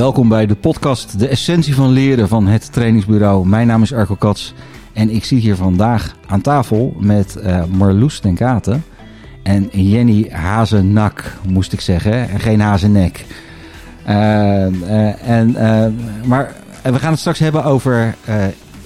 [0.00, 3.46] welkom bij de podcast De Essentie van Leren van het Trainingsbureau.
[3.46, 4.54] Mijn naam is Arco Kats
[4.92, 8.84] en ik zit hier vandaag aan tafel met uh, Marloes ten Katen
[9.42, 13.26] en Jenny Hazenak, moest ik zeggen, en geen Hazenek.
[14.08, 14.12] Uh,
[14.66, 15.56] uh, en,
[16.24, 18.14] maar we gaan het straks hebben over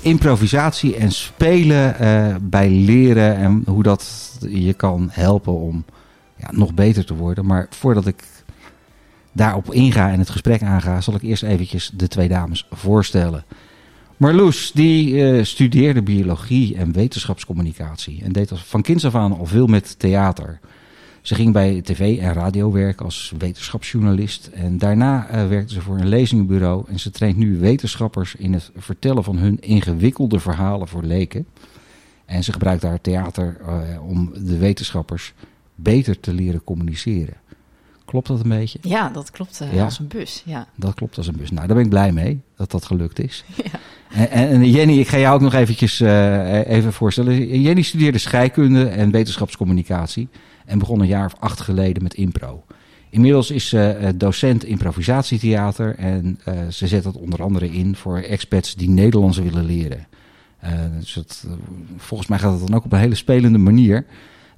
[0.01, 1.97] improvisatie en spelen
[2.43, 5.85] bij leren en hoe dat je kan helpen om
[6.37, 7.47] ja, nog beter te worden.
[7.47, 8.25] Maar voordat ik
[9.35, 13.45] daarop inga en het gesprek aanga, zal ik eerst eventjes de twee dames voorstellen.
[14.17, 19.67] Marloes, die uh, studeerde biologie en wetenschapscommunicatie en deed van kinds af aan al veel
[19.67, 20.61] met theater.
[21.21, 25.99] Ze ging bij tv en radio werken als wetenschapsjournalist en daarna uh, werkte ze voor
[25.99, 31.03] een lezingenbureau en ze traint nu wetenschappers in het vertellen van hun ingewikkelde verhalen voor
[31.03, 31.47] leken.
[32.25, 35.33] En ze gebruikt daar theater uh, om de wetenschappers
[35.75, 37.35] beter te leren communiceren.
[38.15, 38.79] Klopt dat een beetje?
[38.83, 39.85] Ja, dat klopt uh, ja.
[39.85, 40.43] als een bus.
[40.45, 40.67] Ja.
[40.77, 41.51] Dat klopt als een bus.
[41.51, 43.45] Nou, daar ben ik blij mee dat dat gelukt is.
[44.15, 44.27] Ja.
[44.29, 47.61] En, en, Jenny, ik ga jou ook nog eventjes uh, even voorstellen.
[47.61, 50.29] Jenny studeerde scheikunde en wetenschapscommunicatie
[50.65, 52.65] en begon een jaar of acht geleden met impro.
[53.11, 58.75] Inmiddels is ze uh, docent improvisatietheater en ze zet dat onder andere in voor expats
[58.75, 60.07] die Nederlands willen leren.
[60.99, 61.21] dus
[61.97, 64.07] volgens mij gaat het dan ook op een hele spelende manier.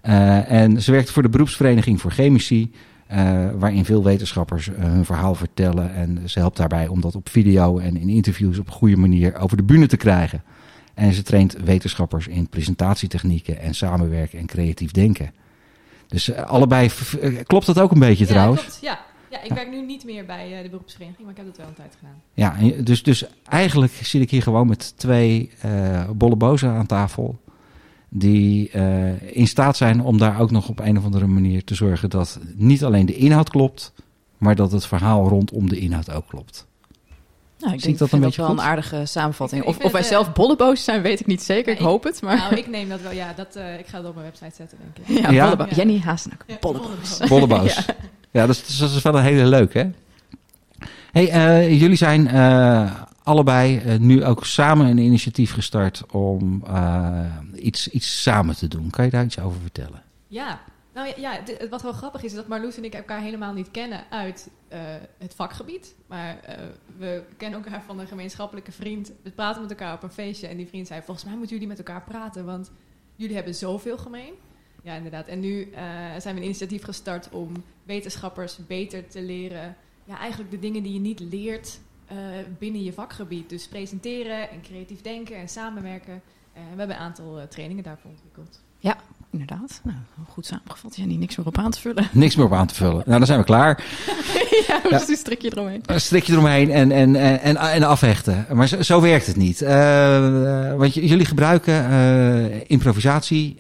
[0.00, 2.72] en ze werkt voor de beroepsvereniging voor chemici.
[3.12, 5.94] Uh, waarin veel wetenschappers uh, hun verhaal vertellen.
[5.94, 9.36] En ze helpt daarbij om dat op video en in interviews op een goede manier
[9.36, 10.42] over de bühne te krijgen.
[10.94, 15.30] En ze traint wetenschappers in presentatietechnieken en samenwerken en creatief denken.
[16.06, 16.90] Dus uh, allebei,
[17.42, 18.60] klopt dat ook een beetje ja, trouwens?
[18.60, 21.56] Klopt, ja, ja, ik werk nu niet meer bij de beroepsvereniging, maar ik heb dat
[21.56, 22.22] wel een tijd gedaan.
[22.34, 25.50] Ja, dus, dus eigenlijk zit ik hier gewoon met twee
[26.14, 27.38] bollebozen aan tafel
[28.19, 31.74] die uh, in staat zijn om daar ook nog op een of andere manier te
[31.74, 33.92] zorgen dat niet alleen de inhoud klopt,
[34.39, 36.67] maar dat het verhaal rondom de inhoud ook klopt.
[37.58, 39.64] Nou, ik Zie denk dat, een beetje wel een aardige samenvatting.
[39.64, 41.73] of, of wij uh, zelf bolleboos zijn, weet ik niet zeker.
[41.73, 42.23] ik, hoop het.
[42.23, 42.36] Maar...
[42.36, 43.13] Nou, ik neem dat wel.
[43.13, 45.24] Ja, dat, uh, ik ga het op mijn website zetten, denk ik.
[45.24, 45.55] Ja, ja?
[45.58, 45.69] ja.
[45.74, 47.19] Jenny Haasenak, ja, bolleboos.
[47.29, 47.74] Bolleboos.
[47.86, 47.95] ja.
[48.30, 49.90] ja, dat is, dat is wel een hele leuke, hè?
[51.13, 52.27] Hey, jullie zijn
[53.27, 58.91] allebei uh, nu ook samen een initiatief gestart om uh, iets, iets samen te doen.
[58.91, 60.03] Kan je daar iets over vertellen?
[60.27, 60.61] Ja,
[60.95, 64.05] nou ja, wat wel grappig is, is dat Marloes en ik elkaar helemaal niet kennen
[64.11, 64.79] uit uh,
[65.19, 65.95] het vakgebied.
[66.07, 66.39] Maar
[66.98, 69.13] we kennen elkaar van een gemeenschappelijke vriend.
[69.23, 71.69] We praten met elkaar op een feestje en die vriend zei, volgens mij moeten jullie
[71.69, 72.70] met elkaar praten, want
[73.17, 74.33] jullie hebben zoveel gemeen.
[74.83, 75.27] Ja, inderdaad.
[75.27, 75.69] En nu
[76.19, 79.77] zijn we een initiatief gestart om wetenschappers beter te leren.
[80.05, 81.81] Ja, eigenlijk de dingen die je niet leert
[82.12, 82.18] uh,
[82.58, 83.48] binnen je vakgebied.
[83.48, 86.14] Dus presenteren en creatief denken en samenwerken.
[86.14, 88.61] Uh, we hebben een aantal uh, trainingen daarvoor ontwikkeld.
[88.78, 88.96] Ja,
[89.30, 89.80] inderdaad.
[89.83, 90.96] Nou, goed samengevat.
[90.96, 92.08] Jenny, niks meer op aan te vullen.
[92.12, 93.02] Niks meer op aan te vullen.
[93.06, 93.84] Nou, dan zijn we klaar.
[94.66, 95.08] ja, dus ja.
[95.08, 95.83] een strikje eromheen.
[95.86, 98.46] Een strikje eromheen en, en, en, en afhechten.
[98.52, 99.61] Maar zo, zo werkt het niet.
[100.78, 103.58] want jullie gebruiken improvisatie,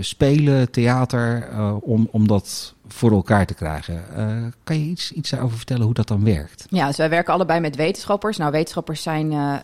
[0.00, 1.48] spelen, theater,
[1.80, 4.04] om, om dat voor elkaar te krijgen.
[4.16, 6.66] Uh, kan je iets, iets daarover vertellen hoe dat dan werkt?
[6.68, 8.36] Ja, dus wij werken allebei met wetenschappers.
[8.36, 9.56] Nou, wetenschappers zijn, uh, uh,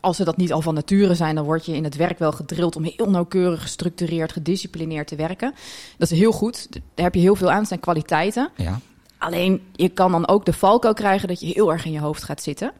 [0.00, 2.32] als ze dat niet al van nature zijn, dan word je in het werk wel
[2.32, 5.54] gedrild om heel nauwkeurig, gestructureerd, gedisciplineerd te werken.
[5.98, 6.68] Dat is heel goed.
[6.70, 7.58] Daar heb je heel veel aan.
[7.58, 8.50] Dat zijn kwaliteiten.
[8.56, 8.78] Ja.
[9.18, 12.22] Alleen, je kan dan ook de valko krijgen dat je heel erg in je hoofd
[12.22, 12.72] gaat zitten.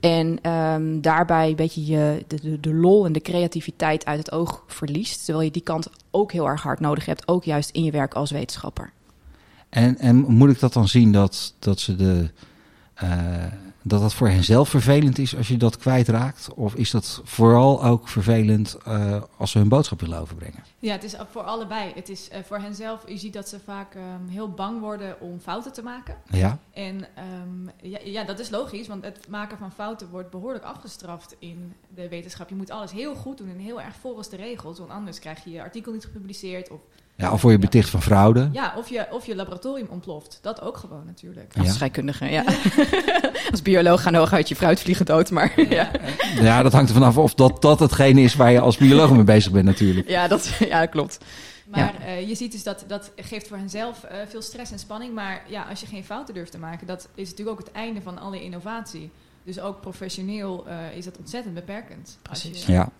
[0.00, 4.32] En um, daarbij een beetje je, de, de, de, lol en de creativiteit uit het
[4.32, 5.24] oog verliest.
[5.24, 8.14] Terwijl je die kant ook heel erg hard nodig hebt, ook juist in je werk
[8.14, 8.92] als wetenschapper.
[9.70, 12.30] En, en moet ik dat dan zien dat, dat ze de.
[13.02, 13.44] Uh,
[13.82, 16.48] dat dat voor hen zelf vervelend is als je dat kwijtraakt?
[16.54, 20.64] Of is dat vooral ook vervelend uh, als ze hun boodschap willen overbrengen?
[20.78, 21.92] Ja, het is voor allebei.
[21.94, 25.38] Het is uh, voor henzelf, je ziet dat ze vaak um, heel bang worden om
[25.40, 26.16] fouten te maken.
[26.30, 26.58] Ja.
[26.72, 27.06] En
[27.42, 31.72] um, ja, ja, dat is logisch, want het maken van fouten wordt behoorlijk afgestraft in
[31.94, 32.48] de wetenschap.
[32.48, 35.44] Je moet alles heel goed doen en heel erg volgens de regels, want anders krijg
[35.44, 36.80] je je artikel niet gepubliceerd of
[37.20, 38.48] ja, of word je beticht van fraude.
[38.52, 40.38] Ja, of je, of je laboratorium ontploft.
[40.42, 41.52] Dat ook gewoon natuurlijk.
[41.56, 41.72] Als ja.
[41.72, 42.44] scheikundige, ja.
[43.50, 45.90] Als bioloog gaan hooguit je fruitvliegen dood, maar ja.
[46.40, 49.24] Ja, dat hangt er vanaf of dat, dat hetgene is waar je als bioloog mee
[49.24, 50.08] bezig bent natuurlijk.
[50.08, 51.18] Ja, dat, ja, klopt.
[51.70, 52.06] Maar ja.
[52.06, 55.14] uh, je ziet dus dat dat geeft voor henzelf uh, veel stress en spanning.
[55.14, 58.02] Maar ja, als je geen fouten durft te maken, dat is natuurlijk ook het einde
[58.02, 59.10] van alle innovatie.
[59.44, 62.18] Dus ook professioneel uh, is dat ontzettend beperkend.
[62.22, 62.66] Precies.
[62.66, 62.92] Je, ja.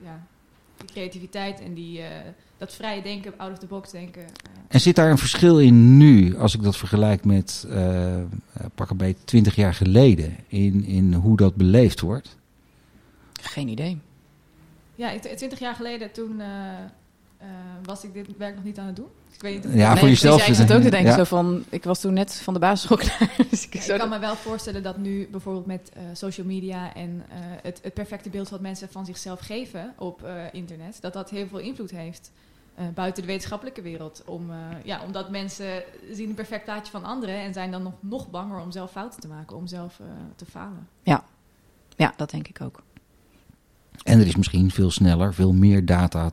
[0.80, 2.00] Die creativiteit en die
[2.60, 4.24] dat vrije denken, out of the box denken.
[4.68, 8.22] En zit daar een verschil in nu, als ik dat vergelijk met uh,
[8.74, 12.36] pak een beetje 20 jaar geleden, in, in hoe dat beleefd wordt?
[13.40, 13.98] Geen idee.
[14.94, 16.46] Ja, 20 jaar geleden toen, uh,
[17.40, 17.46] eh,
[17.84, 19.08] was ik dit werk nog niet aan het doen.
[19.34, 20.76] Ik weet niet of Ja, Nee, voor jezelf ja, ik zitten.
[20.76, 21.16] ook te denken Ja.
[21.16, 23.36] zo van, ik was toen net van de basisschool klaar.
[23.50, 26.94] Dus ik, Ja, ik kan me wel voorstellen dat nu bijvoorbeeld met eh, social media
[26.94, 31.12] en eh, het, het perfecte beeld wat mensen van zichzelf geven op eh, internet, dat
[31.12, 32.30] dat heel veel invloed heeft
[32.74, 34.22] eh, buiten de wetenschappelijke wereld.
[34.26, 35.82] Om, eh, ja, omdat mensen
[36.12, 39.20] zien een perfect plaatje van anderen en zijn dan nog, nog banger om zelf fouten
[39.20, 40.88] te maken, om zelf eh, te falen.
[41.96, 42.82] Ja, dat denk ik ook.
[44.04, 46.30] En er is misschien veel sneller, veel meer data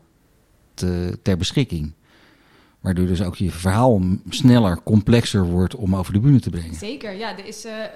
[1.21, 1.93] ter beschikking.
[2.79, 6.75] Waardoor dus ook je verhaal sneller, complexer wordt om over de bühne te brengen.
[6.75, 7.89] Zeker, ja, er is, eh, eh,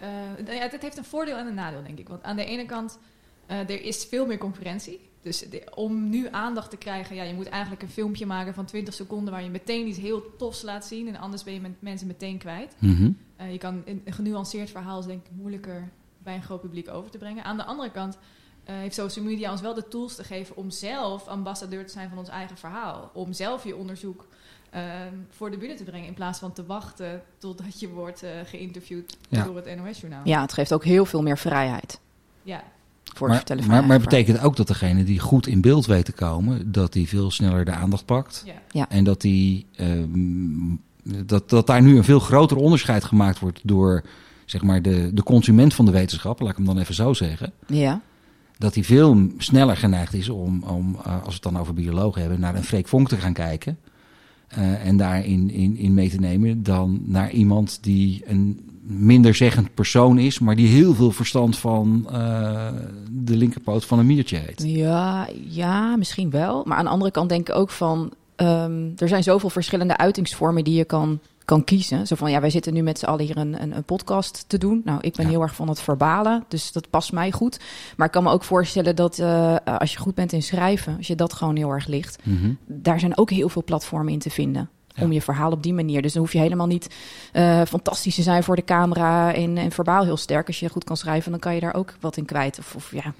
[0.45, 2.07] nou ja, het heeft een voordeel en een nadeel, denk ik.
[2.10, 2.98] Want aan de ene kant,
[3.45, 5.00] eh er is veel meer concurrentie.
[5.22, 8.66] Dus de- om nu aandacht te krijgen, ja, je moet eigenlijk een filmpje maken van
[8.66, 11.07] 20 seconden waar je meteen iets heel tofs laat zien.
[11.07, 12.75] En anders ben je met mensen meteen kwijt.
[12.80, 13.12] Mhm.
[13.36, 15.89] Eh, je kan een, een genuanceerd verhaal is denk ik moeilijker
[16.24, 17.44] bij een groot publiek over te brengen.
[17.44, 18.22] Aan de andere kant eh,
[18.63, 22.18] heeft social media ons wel de tools te geven om zelf ambassadeur te zijn van
[22.18, 23.10] ons eigen verhaal.
[23.13, 24.28] Om zelf je onderzoek
[24.69, 28.30] ehm, voor de bühne te brengen in plaats van te wachten totdat je wordt eh,
[28.46, 29.44] geïnterviewd Ja.
[29.44, 30.22] door het NOS-journaal.
[30.24, 32.00] Ja, het geeft ook heel veel meer vrijheid
[32.44, 32.63] ja.
[33.04, 35.86] voor het Maar, vertellen van maar, maar betekent ook dat degene die goed in beeld
[35.86, 38.46] weet te komen, dat die veel sneller de aandacht pakt.
[38.72, 38.90] Ja.
[38.90, 40.75] En dat, die, ehm,
[41.25, 44.04] dat, dat daar nu een veel groter onderscheid gemaakt wordt door
[44.46, 47.54] zeg maar, de, de consument van de wetenschap, laat ik hem dan even zo zeggen.
[47.68, 48.02] Ja,
[48.62, 52.22] Dat hij veel sneller geneigd is om, om eh, als we het dan over biologen
[52.22, 53.78] hebben, naar een Freek Vonk te gaan kijken.
[54.48, 59.74] eh, en daarin in, in mee te nemen dan naar iemand die een minder zeggend
[59.74, 62.68] persoon is, maar die heel veel verstand van eh,
[63.12, 64.64] de linkerpoot van een miertje heeft.
[64.64, 66.64] Ja, ja, misschien wel.
[66.66, 68.12] Maar aan de andere kant denk ik ook van...
[68.36, 72.08] ehm, er zijn zoveel verschillende uitingsvormen die je kan, kan kiezen.
[72.08, 74.58] Zo van, ja, wij zitten nu met z'n allen hier een, een, een podcast te
[74.58, 74.82] doen.
[74.86, 75.32] Nou, ik ben Ja.
[75.32, 77.60] heel erg van het verbalen, dus dat past mij goed.
[77.98, 80.98] Maar ik kan me ook voorstellen dat eh, als je goed bent in schrijven...
[80.98, 82.18] als je dat gewoon heel erg ligt...
[82.24, 82.54] Mhm.
[82.66, 84.70] daar zijn ook heel veel platformen in te vinden.
[84.94, 85.04] Ja.
[85.04, 86.02] Om je verhaal op die manier.
[86.02, 86.96] Dus dan hoef je helemaal niet
[87.32, 90.48] eh, fantastisch te zijn voor de camera en, en verbaal heel sterk.
[90.48, 92.60] Als je goed kan schrijven, dan kan je daar ook wat in kwijt.
[92.60, 93.14] Of, of, ja.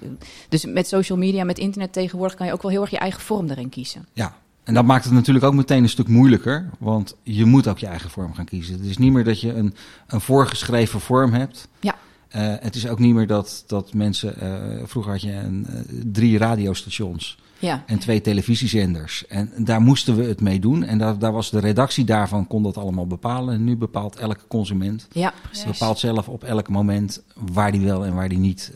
[0.48, 3.20] Dus met social media, met internet tegenwoordig, kan je ook wel heel erg je eigen
[3.20, 4.06] vorm erin kiezen.
[4.12, 7.78] Ja, en dat maakt het natuurlijk ook meteen een stuk moeilijker, want je moet ook
[7.78, 8.74] je eigen vorm gaan kiezen.
[8.74, 9.74] Het is niet meer dat je een,
[10.06, 11.68] een voorgeschreven vorm hebt.
[11.80, 11.94] Ja.
[12.28, 15.80] Eh, het is ook niet meer dat, dat mensen, eh, vroeger had je een, eh,
[16.12, 19.26] drie radiostations Ja, en twee televisiezenders.
[19.26, 20.84] En daar moesten we het mee doen.
[20.84, 23.54] En daar, daar was de redactie daarvan, kon dat allemaal bepalen.
[23.54, 25.64] En nu bepaalt elke consument, ja precies.
[25.64, 28.72] bepaalt zelf op elk moment waar die wel en waar die niet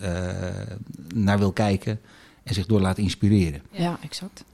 [1.14, 2.00] naar wil kijken.
[2.42, 3.62] En zich door laat inspireren.
[3.70, 4.44] Ja, exact.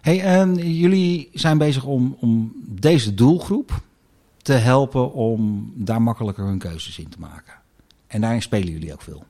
[0.00, 3.80] Hey, ehm, jullie zijn bezig om, om deze doelgroep
[4.42, 7.52] te helpen om daar makkelijker hun keuzes in te maken.
[8.06, 9.24] En daarin spelen jullie ook veel.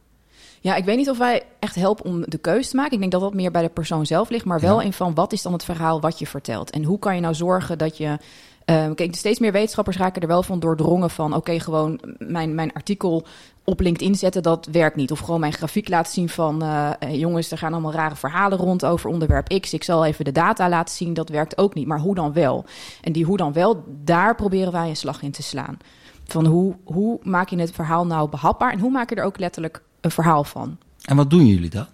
[0.61, 2.93] Ja, ik weet niet of wij echt helpen om de keuze te maken.
[2.93, 4.45] Ik denk dat dat meer bij de persoon zelf ligt.
[4.45, 4.85] Maar wel Ja.
[4.85, 6.71] in van wat is dan het verhaal wat je vertelt?
[6.71, 8.19] En hoe kan je nou zorgen dat je.
[8.65, 11.35] eh, kijk, steeds meer wetenschappers raken er wel van doordrongen van...
[11.35, 13.27] oké, gewoon mijn, mijn artikel
[13.71, 15.11] op LinkedIn zetten, dat werkt niet.
[15.11, 16.63] Of gewoon mijn grafiek laten zien van...
[16.63, 19.73] eh, jongens, er gaan allemaal rare verhalen rond over onderwerp X.
[19.73, 21.87] Ik zal even de data laten zien, dat werkt ook niet.
[21.87, 22.65] Maar hoe dan wel?
[23.01, 25.79] En die hoe dan wel, daar proberen wij een slag in te slaan.
[26.25, 28.73] Van hoe, hoe maak je het verhaal nou behapbaar...
[28.73, 30.79] en hoe maak je er ook letterlijk een verhaal van?
[31.05, 31.87] En wat doen jullie dan?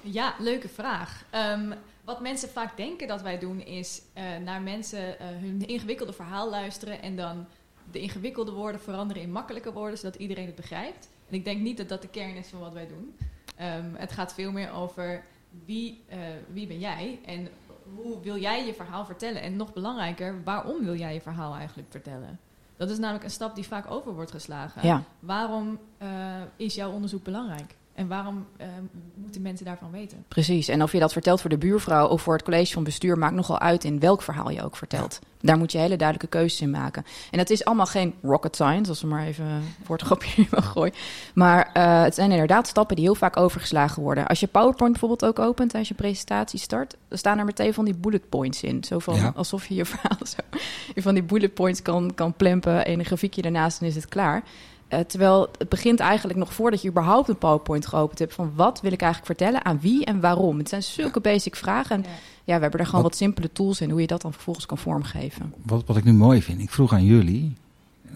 [0.00, 1.24] Ja, leuke vraag.
[1.30, 1.72] Ehm,
[2.04, 6.50] wat mensen vaak denken dat wij doen is eh, naar mensen eh, hun ingewikkelde verhaal
[6.50, 7.46] luisteren en dan
[7.90, 11.08] de ingewikkelde woorden veranderen in makkelijke woorden, zodat iedereen het begrijpt.
[11.28, 13.16] En ik denk niet dat dat de kern is van wat wij doen.
[13.56, 15.24] Ehm, het gaat veel meer over
[15.64, 16.18] wie, eh,
[16.52, 17.48] wie ben jij en
[17.94, 19.42] hoe wil jij je verhaal vertellen?
[19.42, 22.38] En nog belangrijker, waarom wil jij je verhaal eigenlijk vertellen?
[22.76, 24.86] Dat is namelijk een stap die vaak over wordt geslagen.
[24.86, 25.02] Ja.
[25.18, 26.08] Waarom eh,
[26.56, 27.74] is jouw onderzoek belangrijk?
[27.98, 28.66] En waarom eh,
[29.14, 30.24] moeten mensen daarvan weten?
[30.28, 30.68] Precies.
[30.68, 33.34] En of je dat vertelt voor de buurvrouw of voor het college van bestuur, maakt
[33.34, 35.18] nogal uit in welk verhaal je ook vertelt.
[35.40, 37.04] Daar moet je hele duidelijke keuzes in maken.
[37.30, 40.62] En dat is allemaal geen rocket science, als we maar even een woordgrapje in wil
[40.62, 40.94] gooien.
[41.34, 44.26] Maar eh, het zijn inderdaad stappen die heel vaak overgeslagen worden.
[44.26, 47.84] Als je PowerPoint bijvoorbeeld ook opent tijdens je presentatie start, dan staan er meteen van
[47.84, 48.84] die bullet points in.
[48.84, 49.32] Zo van Ja.
[49.36, 50.58] alsof je je verhaal zo
[50.94, 54.08] in van die bullet points kan, kan plempen en een grafiekje ernaast en is het
[54.08, 54.42] klaar.
[54.88, 58.34] Eh, terwijl het begint eigenlijk nog voordat je überhaupt een PowerPoint geopend hebt.
[58.34, 60.58] Van wat wil ik eigenlijk vertellen, aan wie en waarom?
[60.58, 61.96] Het zijn zulke basic vragen.
[61.96, 62.08] En Ja.
[62.44, 64.66] ja, we hebben er gewoon Wat- wat simpele tools in hoe je dat dan vervolgens
[64.66, 65.54] kan vormgeven.
[65.64, 67.54] Wat, wat ik nu mooi vind, ik vroeg aan jullie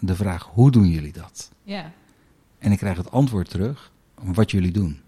[0.00, 1.50] de vraag: hoe doen jullie dat?
[1.62, 1.92] Ja.
[2.58, 5.00] En ik krijg het antwoord terug wat jullie doen.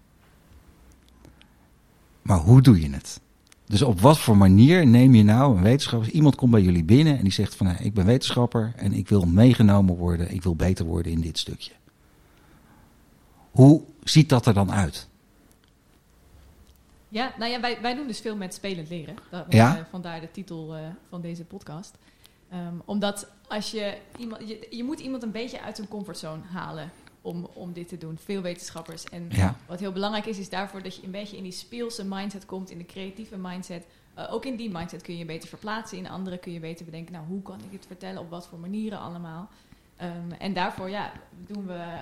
[2.21, 3.19] Maar hoe doe je het?
[3.65, 6.11] Dus op wat voor manier neem je nou een wetenschapper?
[6.11, 7.67] Iemand komt bij jullie binnen en die zegt van...
[7.67, 10.31] "Hé, ik ben wetenschapper en ik wil meegenomen worden.
[10.33, 11.71] Ik wil beter worden in dit stukje.
[13.51, 15.07] Hoe ziet dat er dan uit?
[17.09, 19.15] Ja, nou ja, wij, wij doen dus veel met spelend leren.
[19.29, 19.77] Dat, Ja?
[19.77, 21.97] eh, vandaar de titel eh, van deze podcast.
[22.49, 26.91] Ehm, omdat als je iemand, je, je moet iemand een beetje uit zijn comfortzone halen
[27.25, 28.17] om, om dit te doen.
[28.17, 29.03] Veel wetenschappers.
[29.03, 29.55] En Ja.
[29.67, 32.69] wat heel belangrijk is, is daarvoor dat je een beetje in die speelse mindset komt,
[32.69, 33.85] in de creatieve mindset.
[34.13, 35.97] Eh, ook in die mindset kun je beter verplaatsen.
[35.97, 38.21] In andere kun je beter bedenken, nou, hoe kan ik het vertellen?
[38.21, 39.49] Op wat voor manieren allemaal?
[39.95, 41.11] Ehm, en daarvoor ja,
[41.47, 41.97] doen we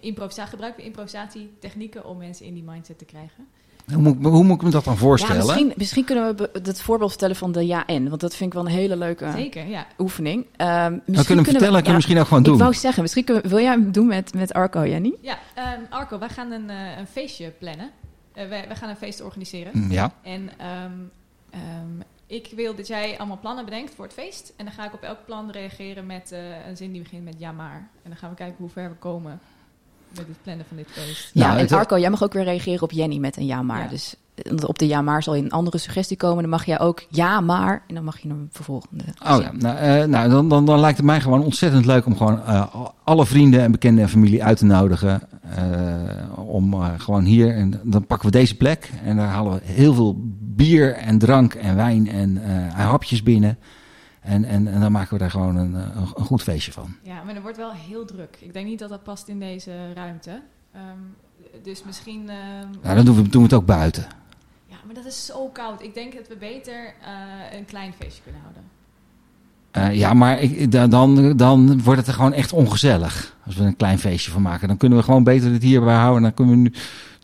[0.00, 3.48] improvisatie, gebruiken we improvisatietechnieken om mensen in die mindset te krijgen.
[3.92, 5.46] Hoe moet, ik me- hoe moet ik me dat dan Ja, voorstellen?
[5.46, 8.08] misschien, misschien kunnen we het voorbeeld vertellen van de ja-en.
[8.08, 9.86] Want dat vind ik wel een hele leuke Zeker, ja.
[9.98, 10.46] oefening.
[10.56, 12.58] Ehm, misschien Dan kunnen we vertellen, kunnen we ja, misschien ook gewoon Ik doen.
[12.58, 15.14] wou zeggen, misschien we- wil jij hem doen met, met Arco, Jenny?
[15.20, 17.90] Ja, ehm, Arco, wij gaan een, eh, een feestje plannen.
[18.34, 19.72] Eh, wij, wij gaan een feest organiseren.
[19.74, 20.12] Mm, Ja.
[20.22, 20.92] En ehm,
[21.50, 24.52] ehm, ik wil dat jij allemaal plannen bedenkt voor het feest.
[24.56, 27.34] En dan ga ik op elk plan reageren met eh, een zin die begint met
[27.38, 27.88] ja maar.
[28.02, 29.40] En dan gaan we kijken hoe ver we komen
[30.16, 31.30] met het plannen van dit feest.
[31.32, 33.82] Ja, Nou, en Arco, jij mag ook weer reageren op Jenny met een ja maar.
[33.82, 33.88] Ja.
[33.88, 36.40] Dus eh, op de ja maar zal je een andere suggestie komen.
[36.42, 37.82] Dan mag jij ook ja maar.
[37.86, 39.04] En dan mag je hem vervolgende.
[39.26, 42.16] Oh ja, nou, eh, nou dan, dan, dan lijkt het mij gewoon ontzettend leuk om
[42.16, 42.74] gewoon eh,
[43.04, 45.20] alle vrienden en bekenden en familie uit te nodigen.
[45.56, 49.60] eh, om eh, gewoon hier, en dan pakken we deze plek en daar halen we
[49.62, 53.58] heel veel bier en drank en wijn en eh, hapjes binnen.
[54.20, 56.94] En, en, en dan maken we daar gewoon een, eh, een, een goed feestje van.
[57.02, 58.36] Ja, maar dat wordt wel heel druk.
[58.40, 60.42] Ik denk niet dat dat past in deze ruimte.
[60.72, 60.82] Ehm,
[61.62, 62.28] dus misschien...
[62.28, 64.06] ehm, Nou, dan doen we, doen we het ook buiten.
[64.66, 65.82] Ja, maar dat is zo koud.
[65.82, 68.62] Ik denk dat we beter eh, een klein feestje kunnen houden.
[69.70, 73.36] Eh, ja, maar ik, da- dan, dan wordt het er gewoon echt ongezellig.
[73.46, 74.68] Als we er een klein feestje van maken.
[74.68, 76.16] Dan kunnen we gewoon beter het hierbij houden.
[76.16, 76.72] En dan kunnen we nu,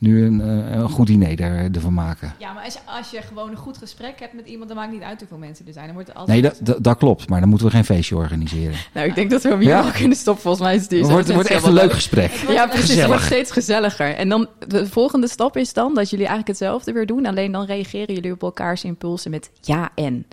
[0.04, 2.34] nu een, eh, een goed diner er, ervan maken.
[2.38, 4.90] Ja, maar als je, als je gewoon een goed gesprek hebt met iemand, dan maakt
[4.90, 5.84] het niet uit hoeveel mensen er zijn.
[5.86, 6.58] Dan wordt het Nee, altijd...
[6.58, 7.28] dat, dat, dat klopt.
[7.28, 8.74] Maar dan moeten we geen feestje organiseren.
[8.94, 9.82] Nou, ik denk dat we hem hier Ja.
[9.82, 10.42] wel kunnen stoppen.
[10.42, 12.30] Volgens mij is het hier Het wordt, het wordt echt een leuk gesprek.
[12.32, 12.70] Ja, precies.
[12.70, 13.06] Het Gezellig.
[13.06, 14.14] wordt steeds gezelliger.
[14.14, 17.26] En dan de volgende stap is dan dat jullie eigenlijk hetzelfde weer doen.
[17.26, 20.26] Alleen dan reageren jullie op elkaars impulsen met ja en.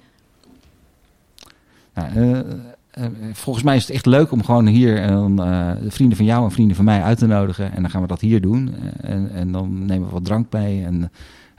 [1.94, 2.40] Nou, eh,
[3.34, 6.51] volgens mij is het echt leuk om gewoon hier eh, eh, vrienden van jou en
[6.51, 7.74] vrienden van mij uit te nodigen.
[7.74, 8.74] En dan gaan we dat hier doen.
[8.75, 11.12] Eh, en, en dan nemen we wat drank mee en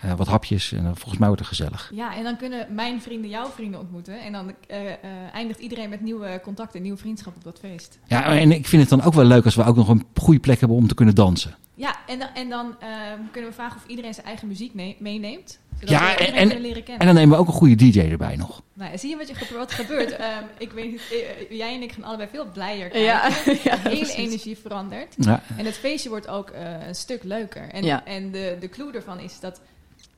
[0.02, 0.72] eh, wat hapjes.
[0.72, 1.90] En dan volgens mij wordt het gezellig.
[1.94, 4.20] Ja, en dan kunnen mijn vrienden jouw vrienden ontmoeten.
[4.20, 4.96] En dan eh, eh,
[5.32, 7.98] eindigt iedereen met nieuwe contacten, nieuwe vriendschap op dat feest.
[8.06, 10.40] Ja, en ik vind het dan ook wel leuk als we ook nog een goede
[10.40, 11.54] plek hebben om te kunnen dansen.
[11.74, 12.88] Ja, en dan, en dan eh,
[13.30, 15.58] kunnen we vragen of iedereen zijn eigen muziek ne- meeneemt.
[15.74, 17.00] Zodat Ja, we en- iedereen en- kunnen leren kennen.
[17.00, 18.62] En dan nemen we ook een goede DJ erbij nog.
[18.74, 20.10] Nou, zie je wat, je, gebe- wat er gebeurt?
[20.16, 21.18] Ehm, ik weet niet, eh,
[21.50, 23.00] eh, jij en ik gaan allebei veel blijer kijken.
[23.00, 23.28] Ja,
[23.64, 24.14] ja, de hele precies.
[24.14, 25.14] energie verandert.
[25.18, 27.68] Ja, En het feestje wordt ook eh, een stuk leuker.
[27.68, 28.04] En, Ja.
[28.04, 29.60] en de, de clue ervan is dat...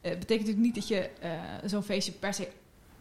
[0.01, 1.31] Het betekent natuurlijk niet dat je eh,
[1.65, 2.49] zo'n feestje per se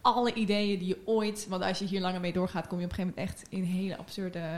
[0.02, 1.46] alle ideeën die je ooit...
[1.50, 3.60] Want als je hier langer mee doorgaat, kom je op een gegeven moment echt in
[3.60, 4.50] een hele absurde eh,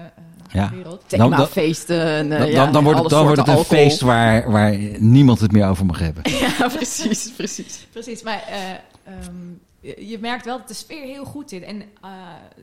[0.52, 0.70] Ja.
[0.70, 1.04] wereld.
[1.08, 2.32] Dan- dan- Themafeesten.
[2.32, 3.78] eh, dan, ja, dan, dan wordt het, dan wordt het een alcohol.
[3.80, 6.24] feest waar, waar niemand het meer over mag hebben.
[6.58, 7.88] Ja, precies, precies.
[7.92, 8.72] Precies, maar eh,
[9.04, 11.64] ehm, je, merkt wel dat de sfeer heel goed zit.
[11.64, 12.10] En eh,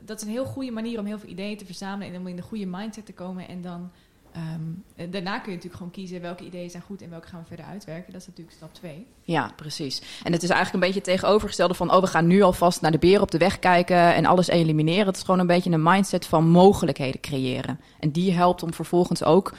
[0.05, 2.13] dat is een heel goede manier om heel veel ideeën te verzamelen...
[2.13, 3.47] en om in de goede mindset te komen.
[3.47, 3.91] En dan...
[4.33, 7.47] ehm, daarna kun je natuurlijk gewoon kiezen welke ideeën zijn goed en welke gaan we
[7.47, 8.11] verder uitwerken.
[8.11, 9.07] Dat is natuurlijk stap twee.
[9.21, 10.01] Ja, precies.
[10.23, 11.93] En het is eigenlijk een beetje het tegenovergestelde van...
[11.93, 15.05] oh, we gaan nu alvast naar de beren op de weg kijken en alles elimineren.
[15.05, 17.79] Het is gewoon een beetje een mindset van mogelijkheden creëren.
[17.99, 19.53] En die helpt om vervolgens ook...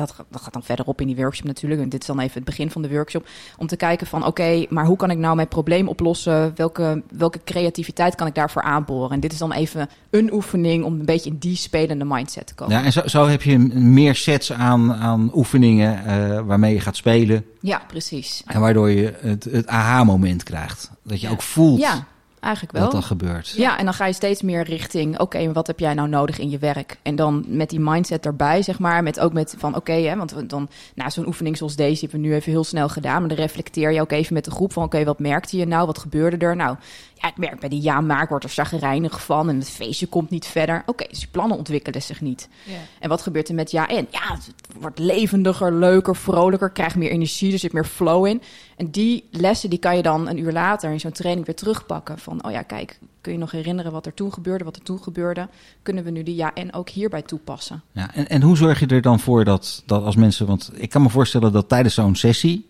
[0.00, 1.80] Dat, gaat- dat gaat dan verderop in die workshop natuurlijk.
[1.82, 3.26] En dit is dan even het begin van de workshop.
[3.58, 6.52] Om te kijken van oké, maar hoe kan ik nou mijn probleem oplossen?
[6.56, 9.10] Welke, welke creativiteit kan ik daarvoor aanboren?
[9.10, 12.54] En dit is dan even een oefening om een beetje in die spelende mindset te
[12.54, 12.76] komen.
[12.78, 16.96] Ja, en zo, zo heb je meer sets aan, aan oefeningen eh, waarmee je gaat
[16.96, 17.44] spelen.
[17.60, 18.42] Ja, precies.
[18.46, 20.90] En waardoor je het, het aha-moment krijgt.
[21.04, 21.32] Dat je Ja.
[21.32, 22.06] ook voelt Ja,
[22.40, 22.82] eigenlijk wel.
[22.82, 23.48] dat dat gebeurt.
[23.48, 26.50] Ja, en dan ga je steeds meer richting, oké, wat heb jij nou nodig in
[26.50, 26.98] je werk?
[27.02, 30.50] En dan met die mindset erbij, zeg maar, met ook met van, oké, hè, want
[30.50, 33.38] dan, na zo'n oefening zoals deze, hebben we nu even heel snel gedaan, maar dan
[33.38, 35.86] reflecteer je ook even met de groep van, oké, wat merkte je nou?
[35.86, 36.56] Wat gebeurde er?
[36.56, 36.76] Nou,
[37.20, 40.06] ja, ik merk bij die ja, maar ik word er chagrijnig van en het feestje
[40.06, 40.82] komt niet verder.
[40.86, 42.48] Oké, dus je plannen ontwikkelen zich niet.
[42.64, 42.74] Ja.
[42.98, 44.06] En wat gebeurt er met ja en?
[44.10, 48.42] Ja, het wordt levendiger, leuker, vrolijker, krijgt meer energie, er zit meer flow in.
[48.76, 52.18] En die lessen die kan je dan een uur later in zo'n training weer terugpakken.
[52.18, 55.02] Van, oh ja, kijk, kun je nog herinneren wat er toen gebeurde, wat er toen
[55.02, 55.48] gebeurde?
[55.82, 57.82] Kunnen we nu die ja en ook hierbij toepassen?
[57.92, 60.46] Ja, en, en hoe zorg je er dan voor dat, dat als mensen...
[60.46, 62.66] Want ik kan me voorstellen dat tijdens zo'n sessie...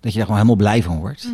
[0.00, 1.28] dat je daar gewoon helemaal blij van wordt.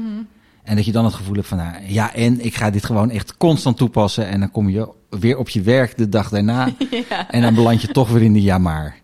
[0.62, 1.58] En dat je dan het gevoel hebt van...
[1.58, 4.26] Nou, ja, en ik ga dit gewoon echt constant toepassen...
[4.26, 6.72] en dan kom je weer op je werk de dag daarna...
[7.28, 9.00] en dan beland je toch weer in de ja maar.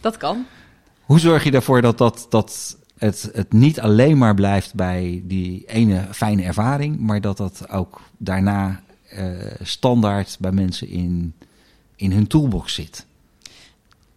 [0.00, 0.46] Dat kan.
[1.00, 5.64] Hoe zorg je ervoor dat, dat, dat het, het niet alleen maar blijft bij die
[5.66, 6.98] ene fijne ervaring...
[6.98, 9.26] maar dat dat ook daarna eh,
[9.62, 11.34] standaard bij mensen in,
[11.96, 13.06] in hun toolbox zit?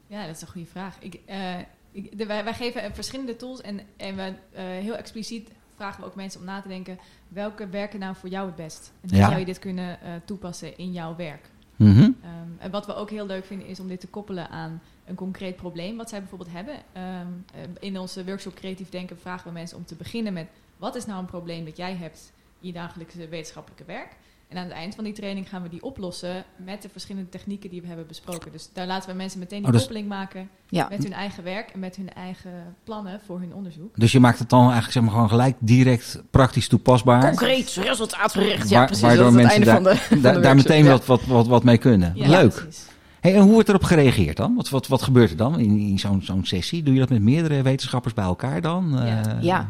[0.07, 0.95] Ja, dat is een goede vraag.
[0.99, 1.55] Ik, eh,
[1.91, 6.07] ik, de, wij, wij geven verschillende tools en, en we eh, heel expliciet vragen we
[6.07, 6.99] ook mensen om na te denken...
[7.27, 8.91] welke werken nou voor jou het best?
[9.01, 9.27] En hoe Ja.
[9.27, 11.49] zou je dit kunnen eh, toepassen in jouw werk?
[11.75, 11.99] Mhm.
[11.99, 12.11] Ehm,
[12.57, 15.55] en wat we ook heel leuk vinden is om dit te koppelen aan een concreet
[15.55, 16.75] probleem wat zij bijvoorbeeld hebben.
[16.93, 20.95] Ehm, eh, in onze workshop Creatief Denken vragen we mensen om te beginnen met wat
[20.95, 24.15] is nou een probleem dat jij hebt in je dagelijkse wetenschappelijke werk.
[24.53, 27.69] En aan het eind van die training gaan we die oplossen met de verschillende technieken
[27.69, 28.51] die we hebben besproken.
[28.51, 31.43] Dus daar laten we mensen meteen die Oh, dus- koppeling maken Ja, met hun eigen
[31.43, 32.51] werk en met hun eigen
[32.83, 33.99] plannen voor hun onderzoek.
[33.99, 37.21] Dus je maakt het dan eigenlijk zeg maar, gewoon gelijk direct praktisch toepasbaar.
[37.27, 38.69] concreet, resultaatgericht.
[38.69, 39.03] Ja, precies.
[39.03, 40.89] waardoor dat is het mensen einde van de, van de Daar, daar meteen ja.
[40.89, 42.11] wat, wat, wat, wat mee kunnen.
[42.15, 42.53] Ja, Leuk.
[42.53, 42.85] precies.
[43.19, 44.55] Hey, en hoe wordt erop gereageerd dan?
[44.55, 46.83] Wat, wat, wat gebeurt er dan in, in zo'n zo'n sessie?
[46.83, 48.91] Doe je dat met meerdere wetenschappers bij elkaar dan?
[49.05, 49.25] Ja.
[49.25, 49.69] Eh, Ja.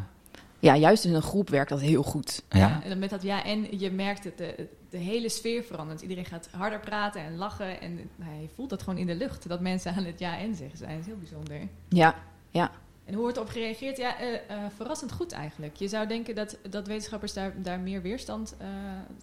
[0.63, 2.43] Ja, juist in een groep werkt dat heel goed.
[2.49, 2.79] Ja?
[2.83, 6.01] En dan met dat ja, en je merkt het, de, de hele sfeer verandert.
[6.01, 7.81] Iedereen gaat harder praten en lachen.
[7.81, 10.55] En nou, je voelt dat gewoon in de lucht, dat mensen aan het ja en
[10.55, 10.89] zeggen zijn.
[10.91, 11.67] Dat is heel bijzonder.
[11.89, 12.15] Ja,
[13.05, 13.97] En hoe wordt erop gereageerd?
[13.97, 14.39] Ja, eh, eh,
[14.75, 15.75] verrassend goed eigenlijk.
[15.75, 18.67] Je zou denken dat, dat wetenschappers daar, daar meer weerstand eh,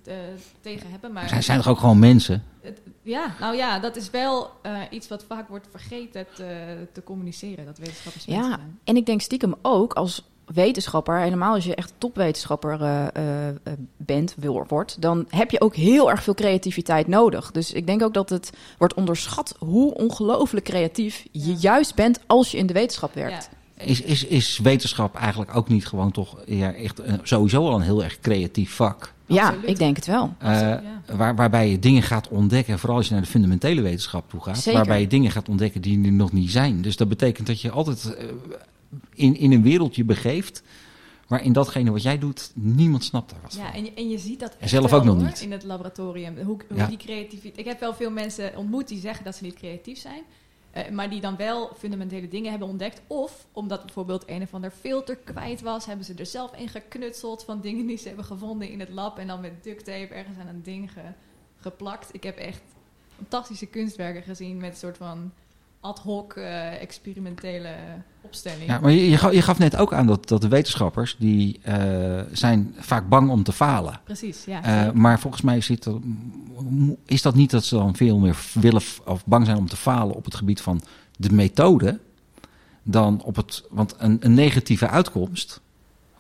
[0.03, 1.13] te- tegen hebben.
[1.13, 2.45] Maar Zijn, zijn toch ook gewoon mensen?
[2.61, 7.03] het- ja, nou ja, dat is wel eh, iets wat vaak wordt vergeten te, te
[7.03, 7.65] communiceren.
[7.65, 8.33] Dat wetenschappers Ja.
[8.41, 8.79] mensen zijn.
[8.85, 13.55] en ik denk stiekem ook als wetenschapper, helemaal als je echt topwetenschapper eh, eh, eh,
[13.97, 17.51] bent, wil, wordt, dan heb je ook heel erg veel creativiteit nodig.
[17.51, 21.57] Dus ik denk ook dat het wordt onderschat hoe ongelooflijk creatief je Ja.
[21.59, 23.51] juist bent als je in de wetenschap werkt.
[23.53, 23.59] Ja.
[23.85, 28.05] Is, is, is wetenschap eigenlijk ook niet gewoon toch ja, echt sowieso al een heel
[28.05, 29.13] erg creatief vak?
[29.27, 29.69] Ja, Absoluut.
[29.71, 30.35] ik denk het wel.
[30.39, 31.17] Eh, Absoluut, ja.
[31.17, 34.59] waar, waarbij je dingen gaat ontdekken, vooral als je naar de fundamentele wetenschap toe gaat,
[34.59, 34.73] Zeker.
[34.73, 36.83] waarbij je dingen gaat ontdekken die er nog niet zijn.
[36.83, 38.17] Dus dat betekent dat je altijd
[39.15, 40.63] in, in een wereldje begeeft
[41.27, 43.63] waarin datgene wat jij doet, niemand snapt daar wat van.
[43.65, 45.41] Ja, en je, en je ziet dat echt zelf wel, ook nog hoor, niet.
[45.41, 46.37] in het laboratorium.
[46.39, 46.87] Hoe, hoe Ja.
[46.87, 47.59] die creativiteit.
[47.59, 50.23] Ik heb wel veel mensen ontmoet die zeggen dat ze niet creatief zijn.
[50.71, 53.01] eh, maar die dan wel fundamentele dingen hebben ontdekt.
[53.07, 57.45] Of omdat bijvoorbeeld een of ander filter kwijt was, hebben ze er zelf in geknutseld
[57.45, 59.19] van dingen die ze hebben gevonden in het lab.
[59.19, 61.01] En dan met duct tape ergens aan een ding ge-
[61.57, 62.09] geplakt.
[62.15, 62.63] Ik heb echt
[63.17, 65.33] fantastische kunstwerken gezien met een soort van
[65.81, 67.75] ad hoc eh, experimentele
[68.21, 68.67] opstelling.
[68.67, 71.61] Ja, maar je, je, gaf, je gaf net ook aan dat, dat de wetenschappers, die
[71.63, 74.01] eh, zijn vaak bang om te falen.
[74.05, 74.63] Precies, ja.
[74.63, 75.99] Eh, maar volgens mij zit er,
[77.05, 80.15] is dat niet dat ze dan veel meer willen of bang zijn om te falen
[80.15, 80.81] op het gebied van
[81.17, 82.01] de methode
[82.83, 83.65] dan op het.
[83.71, 85.61] Want een, een negatieve uitkomst.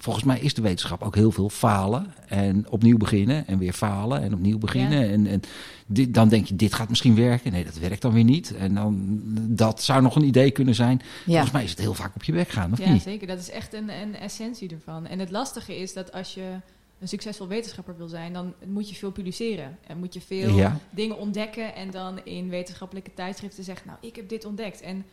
[0.03, 4.23] Volgens mij is de wetenschap ook heel veel falen en opnieuw beginnen en weer falen
[4.23, 5.11] en opnieuw beginnen.
[5.11, 5.41] En, en
[5.87, 7.53] dit, dan denk je, dit gaat misschien werken.
[7.53, 8.55] Nee, dat werkt dan weer niet.
[8.55, 11.01] En dan, dat zou nog een idee kunnen zijn.
[11.27, 13.03] Ja, Volgens mij is het heel vaak op je weg gaan, of Ja, niet?
[13.03, 13.27] zeker.
[13.27, 15.07] Dat is echt een, een essentie ervan.
[15.07, 16.53] En het lastige is dat als je
[17.01, 19.79] een succesvol wetenschapper wil zijn, dan moet je veel publiceren.
[19.87, 20.79] En moet je veel Ja.
[20.91, 24.81] dingen ontdekken en dan in wetenschappelijke tijdschriften zeggen, nou, ik heb dit ontdekt.
[24.81, 25.05] En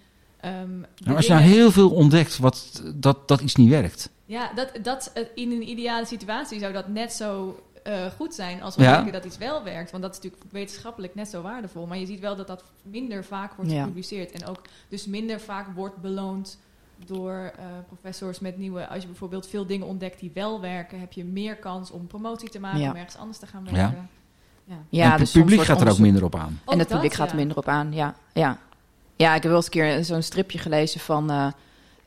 [0.41, 0.47] de
[1.03, 4.09] Nou, als je nou heel veel ontdekt wat, dat, dat iets niet werkt.
[4.27, 8.61] Ja, dat, dat, eh, in een ideale situatie zou dat net zo eh, goed zijn
[8.61, 8.95] als we Ja.
[8.95, 9.91] denken dat iets wel werkt.
[9.91, 11.85] Want dat is natuurlijk wetenschappelijk net zo waardevol.
[11.85, 13.81] Maar je ziet wel dat dat minder vaak wordt Ja.
[13.81, 14.31] gepubliceerd.
[14.31, 16.59] En ook dus minder vaak wordt beloond
[17.05, 18.87] door eh, professors met nieuwe...
[18.87, 20.99] Als je bijvoorbeeld veel dingen ontdekt die wel werken...
[20.99, 22.89] heb je meer kans om promotie te maken, Ja.
[22.89, 24.09] om ergens anders te gaan werken.
[24.65, 24.75] Ja.
[24.89, 26.59] ja en het dus publiek gaat er ook minder op aan.
[26.65, 28.15] En het publiek gaat er minder op aan, ja.
[28.33, 28.57] Ja,
[29.15, 31.29] ja ik heb wel eens een keer zo'n stripje gelezen van...
[31.31, 31.47] eh,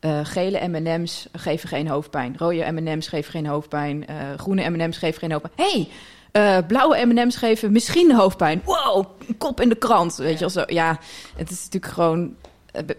[0.01, 2.35] eh, gele M&M's geven geen hoofdpijn.
[2.39, 4.07] Rode M&M's geven geen hoofdpijn.
[4.07, 5.69] eh, groene M&M's geven geen hoofdpijn.
[5.71, 5.89] hey,
[6.33, 8.63] eh, blauwe M&M's geven misschien hoofdpijn.
[8.65, 10.17] Wow, een kop in de krant.
[10.17, 10.33] Weet Ja.
[10.33, 10.63] je wel zo.
[10.67, 10.99] Ja,
[11.37, 12.35] het is natuurlijk gewoon...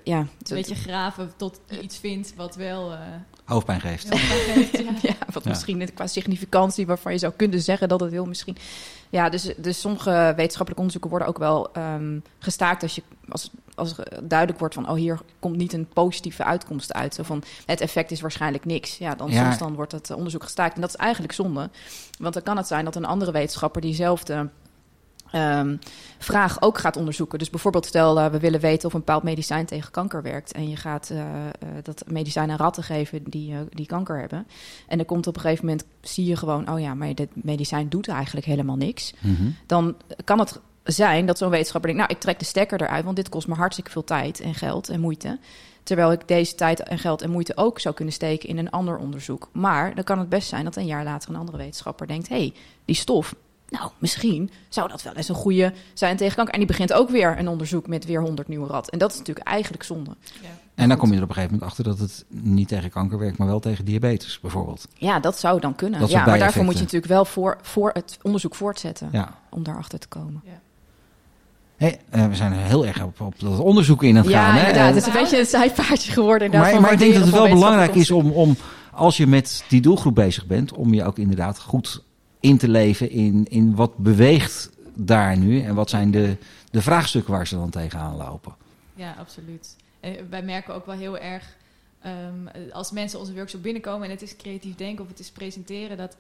[0.04, 2.92] ja, Een beetje graven tot je iets vindt wat wel...
[2.92, 3.00] eh,
[3.46, 4.08] Hoofdpijn geeft.
[4.08, 4.92] fijn geeft, ja.
[5.10, 5.50] Ja, wat Ja.
[5.50, 8.58] misschien qua significantie waarvan je zou kunnen zeggen dat het heel misschien.
[9.12, 13.96] Ja, dus, dus sommige wetenschappelijke onderzoeken worden ook wel ehm, gestaakt als, je, als, als
[14.24, 17.14] duidelijk wordt van, oh, hier komt niet een positieve uitkomst uit.
[17.16, 18.98] Zo van, het effect is waarschijnlijk niks.
[18.98, 19.44] Ja, dan, Ja.
[19.44, 20.76] soms dan wordt het onderzoek gestaakt.
[20.76, 21.70] En dat is eigenlijk zonde.
[22.20, 24.50] Want dan kan het zijn dat een andere wetenschapper diezelfde
[25.32, 25.78] ehm,
[26.18, 27.40] vraag ook gaat onderzoeken.
[27.40, 30.52] Dus bijvoorbeeld stel, eh, we willen weten of een bepaald medicijn tegen kanker werkt.
[30.52, 34.48] En je gaat eh, eh, dat medicijn aan ratten geven die, die kanker hebben.
[34.88, 37.90] En dan komt op een gegeven moment, zie je gewoon, oh ja, maar dit medicijn
[37.90, 39.14] doet eigenlijk helemaal niks.
[39.20, 39.50] Mhm.
[39.66, 43.16] Dan kan het zijn dat zo'n wetenschapper denkt, nou, ik trek de stekker eruit, want
[43.16, 45.40] dit kost me hartstikke veel tijd en geld en moeite.
[45.84, 48.98] Terwijl ik deze tijd en geld en moeite ook zou kunnen steken in een ander
[48.98, 49.50] onderzoek.
[49.52, 52.36] Maar dan kan het best zijn dat een jaar later een andere wetenschapper denkt, hé,
[52.36, 52.54] hey,
[52.86, 53.36] die stof,
[53.72, 56.54] nou, misschien zou dat wel eens een goede zijn tegen kanker.
[56.54, 58.90] En die begint ook weer een onderzoek met weer 100 nieuwe rat.
[58.90, 60.16] En dat is natuurlijk eigenlijk zonde.
[60.42, 60.48] Ja.
[60.76, 63.18] En dan kom je er op een gegeven moment achter dat het niet tegen kanker
[63.18, 64.88] werkt, maar wel tegen diabetes bijvoorbeeld.
[64.94, 66.00] Ja, dat zou dan kunnen.
[66.00, 69.38] Dat ja, maar daarvoor moet je natuurlijk wel voor, voor het onderzoek voortzetten Ja.
[69.50, 70.44] om daarachter te komen.
[71.78, 74.54] Hey, eh, we zijn heel erg op, op dat onderzoek in aan het ja, gaan.
[74.56, 74.60] Hè?
[74.60, 74.88] inderdaad.
[74.88, 76.52] Het is een beetje een zijpaardje geworden.
[76.52, 78.56] maar, maar ik denk dat het wel belangrijk is om, om
[78.92, 82.04] als je met die doelgroep bezig bent, om je ook inderdaad goed
[82.42, 86.38] in te leven in, in wat beweegt daar nu en wat zijn de,
[86.72, 88.56] de vraagstukken waar ze dan tegenaan lopen.
[88.96, 89.76] Ja, absoluut.
[90.00, 91.58] En wij merken ook wel heel erg
[92.02, 95.98] ehm, als mensen onze workshop binnenkomen en het is creatief denken of het is presenteren,
[95.98, 96.18] dat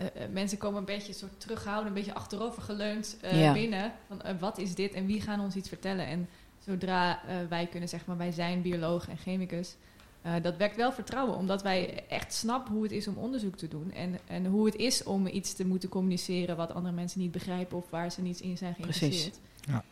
[0.00, 3.52] uh, mensen komen een beetje soort terughouden, een beetje achterover geleund uh, Ja.
[3.52, 3.92] binnen.
[4.08, 6.06] Van uh, wat is dit en wie gaan ons iets vertellen?
[6.06, 6.28] En
[6.64, 9.76] zodra wij kunnen zeggen, maar wij zijn bioloog en chemicus,
[10.42, 13.92] dat wekt wel vertrouwen, omdat wij echt snappen hoe het is om onderzoek te doen
[13.92, 17.76] en, en hoe het is om iets te moeten communiceren wat andere mensen niet begrijpen
[17.76, 19.38] of waar ze niet in zijn geïnteresseerd.
[19.60, 19.82] Ja.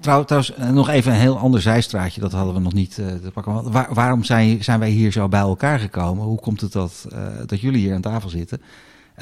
[0.00, 3.06] Trouw, trouwens, uh, nog even een heel ander zijstraatje, dat hadden we nog niet uh,
[3.06, 3.72] te pakken.
[3.72, 6.24] Waar, waarom zijn, zijn wij hier zo bij elkaar gekomen?
[6.24, 8.62] Hoe komt het dat, uh, dat jullie hier aan tafel zitten?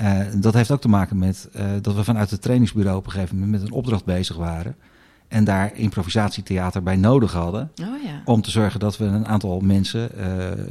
[0.00, 3.12] Uh, dat heeft ook te maken met uh, dat we vanuit het trainingsbureau op een
[3.12, 4.76] gegeven moment met een opdracht bezig waren.
[5.28, 7.70] En daar improvisatietheater bij nodig hadden.
[7.82, 8.22] Oh, ja.
[8.24, 10.24] Om te zorgen dat we een aantal mensen uh,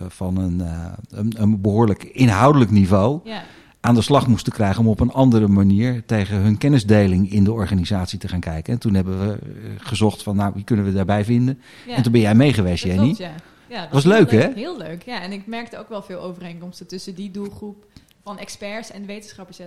[0.08, 0.62] van een,
[1.10, 3.44] een, een, behoorlijk inhoudelijk niveau Ja.
[3.80, 4.80] aan de slag moesten krijgen.
[4.82, 8.74] Om op een andere manier tegen hun kennisdeling in de organisatie te gaan kijken.
[8.74, 9.39] En toen hebben we eh,
[9.78, 11.60] gezocht van nou wie kunnen we daarbij vinden.
[11.88, 13.06] En toen ben jij mee geweest, Dat Jenny.
[13.13, 13.32] klopt, ja.
[13.70, 14.50] Ja, dat Was leuk, hè?
[14.56, 15.22] Heel leuk, ja.
[15.22, 17.86] En ik merkte ook wel veel overeenkomsten tussen die doelgroep
[18.24, 19.58] van experts en wetenschappers.
[19.58, 19.66] Ja,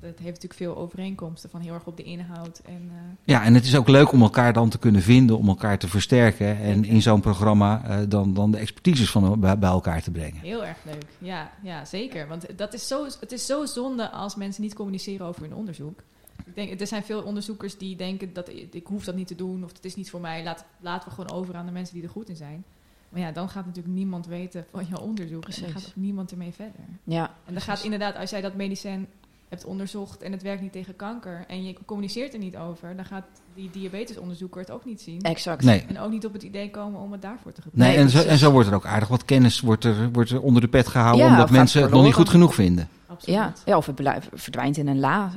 [0.00, 2.58] dat, heeft natuurlijk veel overeenkomsten van heel erg op de inhoud.
[2.64, 5.48] En, uh, Ja, en het is ook leuk om elkaar dan te kunnen vinden, om
[5.48, 6.58] elkaar te versterken.
[6.58, 10.40] En in zo'n programma uh, dan, dan de expertises van bij, bij, elkaar te brengen.
[10.40, 12.28] Heel erg leuk, ja, ja zeker.
[12.28, 16.02] Want dat is zo, het is zo zonde als mensen niet communiceren over hun onderzoek.
[16.44, 19.64] Ik denk, er zijn veel onderzoekers die denken dat ik hoef dat niet te doen
[19.64, 20.44] of het is niet voor mij.
[20.44, 22.64] Laat, laten we gewoon over aan de mensen die er goed in zijn.
[23.08, 25.40] Maar ja, dan gaat natuurlijk niemand weten van jouw onderzoek.
[25.40, 25.62] Precies.
[25.62, 26.80] En dan gaat ook niemand ermee verder.
[27.04, 29.08] Ja, En dan gaat inderdaad, als jij dat medicijn
[29.48, 33.04] hebt onderzocht en het werkt niet tegen kanker en je communiceert er niet over, dan
[33.04, 35.20] gaat die diabetesonderzoeker het ook niet zien.
[35.20, 35.64] exact.
[35.64, 35.84] Nee.
[35.88, 37.96] En ook niet op het idee komen om het daarvoor te gebruiken.
[37.98, 40.40] Nee, en, zo, en zo wordt er ook aardig wat kennis wordt er, wordt er
[40.42, 42.88] onder de pet gehouden, Ja, omdat mensen het nog niet goed genoeg vinden.
[43.06, 43.38] Absoluut.
[43.38, 45.30] Ja, ja, of het blijft- verdwijnt in een la.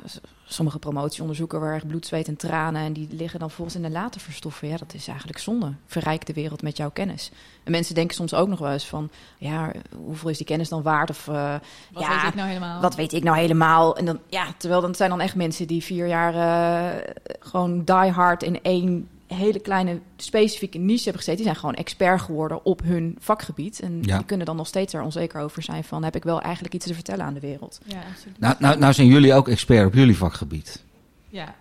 [0.52, 2.82] Sommige promotieonderzoeken waar echt bloed, zweet en tranen...
[2.82, 4.68] en die liggen dan volgens in de la te verstoffen.
[4.68, 5.72] Ja, dat is eigenlijk zonde.
[5.86, 7.30] Verrijk de wereld met jouw kennis.
[7.64, 9.10] En mensen denken soms ook nog wel eens van...
[9.38, 9.72] ja,
[10.04, 11.10] hoeveel is die kennis dan waard?
[11.10, 11.54] Of eh,
[11.92, 12.80] Wat ja, weet ik nou helemaal?
[12.80, 13.96] wat weet ik nou helemaal?
[13.96, 18.10] En dan, ja, terwijl dan zijn dan echt mensen die vier jaar eh, gewoon die
[18.10, 21.36] hard in één hele kleine specifieke niche hebben gezeten.
[21.36, 23.80] Die zijn gewoon expert geworden op hun vakgebied.
[23.80, 24.16] En Ja.
[24.16, 26.04] die kunnen dan nog steeds er onzeker over zijn van...
[26.04, 27.80] heb ik wel eigenlijk iets te vertellen aan de wereld?
[27.84, 28.38] Ja, absoluut.
[28.38, 30.82] Nou, nou, nou zijn jullie ook expert op jullie vakgebied.
[31.28, 31.54] ja.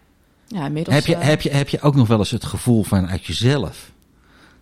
[0.47, 0.95] Ja, inmiddels...
[0.95, 3.91] Heb je, eh, heb, je, heb je ook nog wel eens het gevoel vanuit jezelf...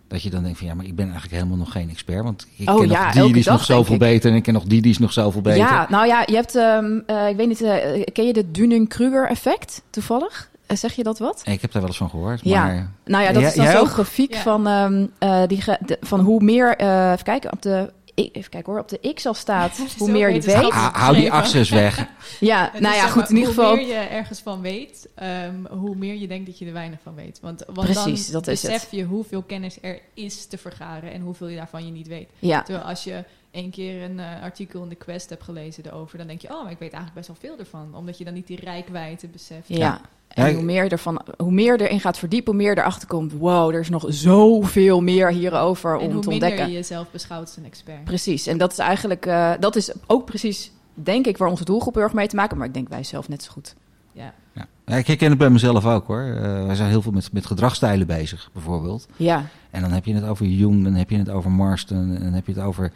[0.08, 2.22] dat je dan denkt van ja, maar ik ben eigenlijk helemaal nog geen expert...
[2.22, 4.30] want ik Oh ken ja, nog die, die is dag, nog zoveel beter...
[4.30, 5.58] en ik ken nog die, die is nog zoveel beter.
[5.58, 9.28] Ja, nou ja, je hebt, ehm, eh, ik weet niet, eh, ken je de Dunning-Kruger
[9.28, 10.50] effect toevallig?
[10.68, 11.40] Eh, zeg je dat wat?
[11.44, 12.64] Ik heb daar wel eens van gehoord, Ja.
[12.64, 12.90] maar...
[13.04, 14.40] Nou ja, dat is dan zo'n grafiek Ja.
[14.40, 18.50] van, ehm, eh, die ge- de- van hoe meer, eh, even kijken, op de, even
[18.50, 20.70] kijken hoor, op de X al staat, hoe meer je weet.
[20.72, 22.06] Hou, die access weg.
[22.40, 23.68] Ja, nou ja, goed, in ieder geval.
[23.68, 26.98] Hoe meer je ergens van weet, ehm, hoe meer je denkt dat je er weinig
[27.02, 27.38] van weet.
[27.42, 28.90] Want, want Precies, dan dat is besef het.
[28.90, 32.28] je hoeveel kennis er is te vergaren en hoeveel je daarvan je niet weet.
[32.38, 33.24] Ja, Terwijl als je
[33.58, 36.62] één keer een eh, artikel in de Quest hebt gelezen erover, dan denk je, oh,
[36.62, 37.94] maar ik weet eigenlijk best wel veel ervan.
[37.94, 39.68] Omdat je dan niet die rijkwijde beseft.
[39.68, 40.00] ja.
[40.28, 43.32] En Ja, hoe meer, je ervan, hoe meer erin gaat verdiepen, hoe meer erachter komt.
[43.32, 46.72] Wow, er is nog zoveel meer hierover En om hoe te minder ontdekken.
[46.72, 48.04] je jezelf beschouwt als een expert.
[48.04, 51.94] Precies, en dat is eigenlijk, eh, dat is ook precies, denk ik, waar onze doelgroep
[51.94, 52.58] heel erg mee te maken.
[52.58, 53.74] Maar ik denk wij zelf net zo goed.
[54.12, 54.34] Ja.
[54.52, 54.66] Ja.
[54.86, 56.22] Ja, ik herken het bij mezelf ook hoor.
[56.22, 59.08] Uh, wij zijn heel veel met, met gedragsstijlen bezig, bijvoorbeeld.
[59.16, 62.22] Ja, En dan heb je het over Jung, dan heb je het over Marston, en
[62.22, 62.92] dan heb je het over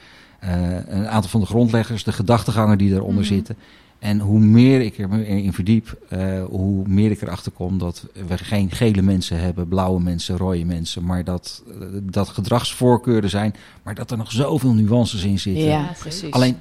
[0.88, 3.33] een aantal van de grondleggers, de gedachtegangen die eronder Mhm.
[3.35, 3.57] zitten.
[3.98, 8.70] En hoe meer ik erin verdiep, uh, hoe meer ik erachter kom dat we geen
[8.70, 14.11] gele mensen hebben, blauwe mensen, rode mensen, maar dat, uh, dat gedragsvoorkeuren zijn, maar dat
[14.11, 15.64] er nog zoveel nuances in zitten.
[15.64, 16.31] ja, Ja, precies.
[16.31, 16.57] Alleen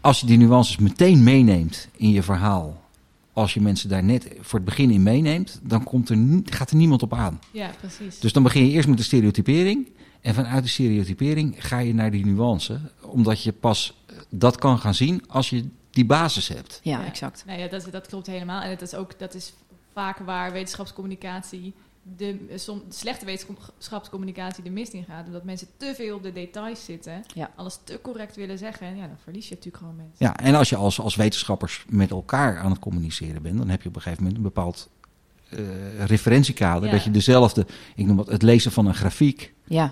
[0.00, 2.80] als je die nuances meteen meeneemt in je verhaal,
[3.32, 6.76] als je mensen daar net voor het begin in meeneemt, dan komt er, gaat er
[6.76, 7.38] niemand op aan.
[7.50, 8.18] ja, precies.
[8.20, 9.86] Dus dan begin je eerst met de stereotypering.
[10.22, 12.80] En vanuit de stereotypering ga je naar die nuance.
[13.00, 16.80] Omdat je pas dat kan gaan zien als je die basis hebt.
[16.82, 17.04] Ja, Ja.
[17.06, 17.42] exact.
[17.46, 18.62] Nee, ja, dat, dat klopt helemaal.
[18.62, 19.52] En het is ook dat is
[19.92, 21.74] vaak waar wetenschapscommunicatie,
[22.16, 25.26] de, eh, som, de slechte wetenschapscommunicatie de mist in gaat.
[25.26, 27.50] Omdat mensen te veel op de details zitten, Ja.
[27.56, 28.86] alles te correct willen zeggen.
[28.86, 30.16] En ja, dan verlies je natuurlijk gewoon mensen.
[30.18, 33.82] Ja, en als je als, als wetenschappers met elkaar aan het communiceren bent, dan heb
[33.82, 34.88] je op een gegeven moment een bepaald
[35.48, 36.84] eh, referentiekader.
[36.88, 36.94] Ja.
[36.94, 39.52] Dat je dezelfde, ik noem het, het lezen van een grafiek.
[39.64, 39.90] Ja, Eh,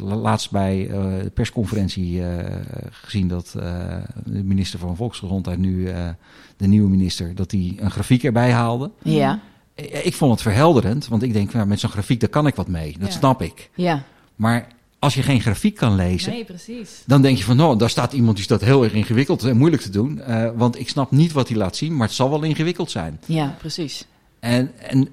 [0.00, 2.54] laatst bij eh, de persconferentie eh,
[2.90, 6.08] gezien dat eh, de minister van Volksgezondheid nu, eh,
[6.56, 8.90] de nieuwe minister, dat die een grafiek erbij haalde.
[9.02, 9.40] ja,
[9.74, 12.54] Eh, Ik vond het verhelderend, want ik denk, nou, met zo'n grafiek daar kan ik
[12.54, 12.96] wat mee.
[12.98, 13.18] Dat Ja.
[13.18, 13.70] snap ik.
[13.74, 14.02] ja.
[14.36, 14.66] Maar
[14.98, 17.02] als je geen grafiek kan lezen, Nee, precies.
[17.06, 19.82] dan denk je van, nou, daar staat iemand die staat heel erg ingewikkeld en moeilijk
[19.82, 20.20] te doen.
[20.20, 23.20] eh, want ik snap niet wat hij laat zien, maar het zal wel ingewikkeld zijn.
[23.26, 24.06] Ja, precies.
[24.40, 25.08] En, en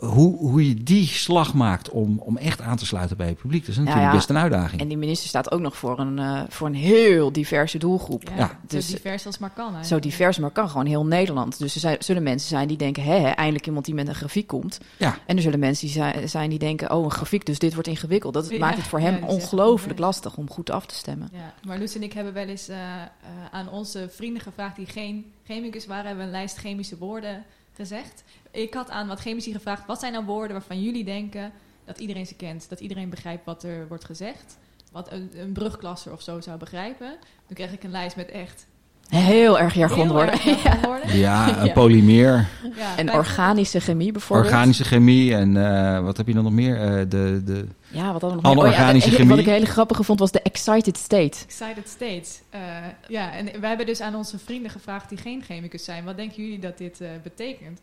[0.00, 3.60] hoe, hoe je die slag maakt om, om echt aan te sluiten bij het publiek,
[3.60, 4.12] dat is natuurlijk ja.
[4.12, 4.80] best een uitdaging.
[4.80, 8.22] En die minister staat ook nog voor een, eh, voor een heel diverse doelgroep.
[8.28, 9.84] Ja, Ja, dus- zo divers als maar kan.
[9.84, 11.58] Zo divers, maar kan gewoon heel Nederland.
[11.58, 14.46] Dus er zijn, zullen mensen zijn die denken, hè, eindelijk iemand die met een grafiek
[14.46, 14.80] komt.
[14.96, 15.18] Ja.
[15.26, 17.88] En er zullen mensen die zijn, zijn die denken, oh, een grafiek, dus dit wordt
[17.88, 18.34] ingewikkeld.
[18.34, 21.28] Dat Ja, maakt het voor hem ongelooflijk lastig om goed af te stemmen.
[21.32, 23.08] Ja, maar Loes en ik hebben wel eens eh, eh,
[23.50, 27.44] aan onze vrienden gevraagd die geen chemicus waren, hebben we een lijst chemische woorden
[27.80, 28.24] gezegd.
[28.50, 31.52] Ik had aan wat chemici gevraagd, wat zijn nou woorden waarvan jullie denken
[31.84, 34.58] dat iedereen ze kent, dat iedereen begrijpt wat er wordt gezegd,
[34.92, 37.18] wat een, een brugklasser of zo zou begrijpen.
[37.46, 38.66] Toen kreeg ik een lijst met echt
[39.10, 40.32] Heel erg jargon heel worden.
[40.32, 40.88] erg jargonwoorden.
[41.18, 41.72] Ja, een Ja.
[41.72, 44.48] polymeer, Ja, En organische chemie bijvoorbeeld.
[44.48, 45.56] organische chemie en
[45.96, 46.80] eh, wat heb je dan nog meer?
[46.80, 48.64] Eh, de, de, Ja, wat hadden we nog meer?
[48.64, 49.28] Oh ja, chemie.
[49.28, 51.38] Wat ik een hele grappige vond was de excited state.
[51.46, 52.40] Excited States.
[52.50, 52.60] Eh,
[53.08, 56.42] ja, en wij hebben dus aan onze vrienden gevraagd die geen chemicus zijn, wat denken
[56.42, 57.80] jullie dat dit eh, betekent?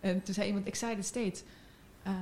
[0.00, 1.42] En toen zei iemand Excited States.
[2.02, 2.12] Eh,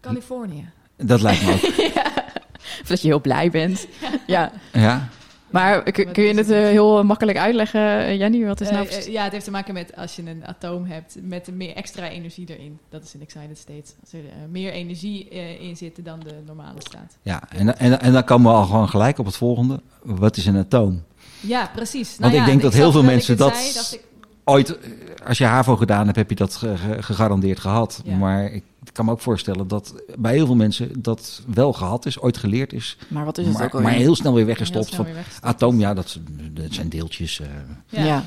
[0.00, 0.68] Californië.
[0.96, 1.62] dat lijkt me ook.
[2.82, 3.86] Of dat je heel blij bent.
[4.26, 4.52] Ja.
[4.72, 5.08] ja.
[5.50, 8.44] Maar kun, je het eh, heel makkelijk uitleggen, eh, Jenny?
[8.46, 10.84] Wat is nou Eh, eh, ja, het heeft te maken met als je een atoom
[10.84, 12.78] hebt met meer extra energie erin.
[12.88, 13.92] Dat is een excited state.
[14.00, 17.16] Als er eh, meer energie eh, in zit dan de normale staat.
[17.22, 19.80] Ja, en, en, en dan komen we al gewoon gelijk op het volgende.
[20.02, 21.02] Wat is een atoom?
[21.40, 22.16] Ja, precies.
[22.18, 24.06] Want ik ja, denk dat heel veel ik mensen dat- zei, ik,
[24.44, 24.90] Ooit, eh,
[25.26, 28.00] als je HAVO gedaan hebt, heb je dat ge- ge- gegarandeerd gehad.
[28.04, 28.16] Ja.
[28.16, 32.20] Maar ik kan me ook voorstellen dat bij heel veel mensen dat wel gehad is,
[32.20, 32.98] ooit geleerd is.
[33.08, 33.88] Maar wat is het ook alweer?
[33.88, 34.86] maar heel snel weer heel weggestopt.
[34.86, 35.46] snel Van, weer weggestopt.
[35.46, 36.18] atoom, ja, dat,
[36.52, 37.40] dat zijn deeltjes.
[37.40, 37.46] eh
[37.86, 38.24] Ja, ja,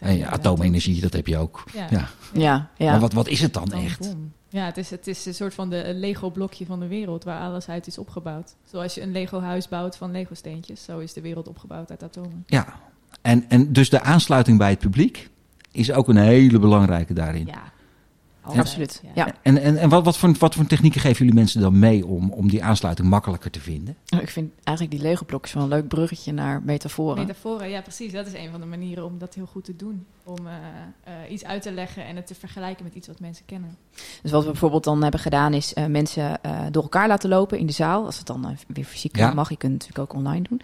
[0.00, 1.64] en atoomenergie, dat heb je ook.
[1.72, 1.86] Ja.
[1.90, 2.08] Ja.
[2.32, 2.70] ja.
[2.76, 2.90] ja.
[2.90, 4.14] Maar wat, wat is het dan echt?
[4.48, 7.68] Ja, het is, het is een soort van de Lego-blokje van de wereld waar alles
[7.68, 8.54] uit is opgebouwd.
[8.64, 12.44] Zoals je een Lego-huis bouwt van Lego-steentjes, zo is de wereld opgebouwd uit atomen.
[12.46, 12.66] Ja,
[13.22, 15.30] en, en dus de aansluiting bij het publiek
[15.72, 17.46] is ook een hele belangrijke daarin.
[17.46, 17.62] Ja,
[18.44, 19.02] Absoluut.
[19.14, 19.34] Ja.
[19.42, 22.30] En, en, en wat, wat, voor, wat voor technieken geven jullie mensen dan mee om,
[22.30, 23.96] om die aansluiting makkelijker te vinden?
[24.20, 27.18] Ik vind eigenlijk die Lego-blokjes wel een leuk bruggetje naar metaforen.
[27.18, 28.12] Metaforen, ja precies.
[28.12, 30.06] Dat is een van de manieren om dat heel goed te doen.
[30.24, 30.54] Om eh,
[31.04, 33.76] eh, iets uit te leggen en het te vergelijken met iets wat mensen kennen.
[34.22, 37.58] Dus wat we bijvoorbeeld dan hebben gedaan is eh, mensen eh, door elkaar laten lopen
[37.58, 38.04] in de zaal.
[38.04, 39.34] Als het dan weer fysiek Ja.
[39.34, 40.60] mag, je kunt het natuurlijk ook online doen.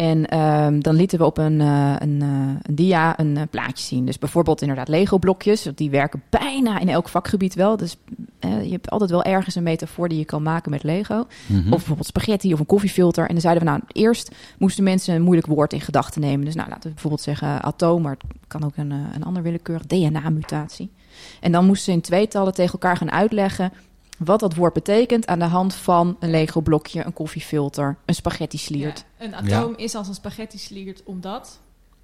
[0.00, 2.28] En ehm, dan lieten we op een, eh, een, eh,
[2.62, 4.06] een dia een eh, plaatje zien.
[4.06, 5.68] Dus bijvoorbeeld inderdaad Lego-blokjes.
[5.74, 7.76] Die werken bijna in elk vakgebied wel.
[7.76, 7.96] Dus
[8.40, 11.26] je hebt altijd wel ergens een metafoor die je kan maken met Lego.
[11.46, 11.58] Mhm.
[11.58, 13.26] Of bijvoorbeeld spaghetti of een koffiefilter.
[13.26, 16.44] En dan zeiden we nou, eerst moesten mensen een moeilijk woord in gedachten nemen.
[16.44, 19.86] Dus nou, laten we bijvoorbeeld zeggen atoom, maar het kan ook een, een ander willekeurig
[19.86, 20.90] DNA-mutatie.
[21.40, 23.72] En dan moesten ze in tweetallen tegen elkaar gaan uitleggen
[24.24, 29.04] wat dat woord betekent aan de hand van een Lego-blokje, een koffiefilter, een spaghetti-sliert.
[29.18, 31.60] Ja, een atoom is als een spaghetti sliert omdat...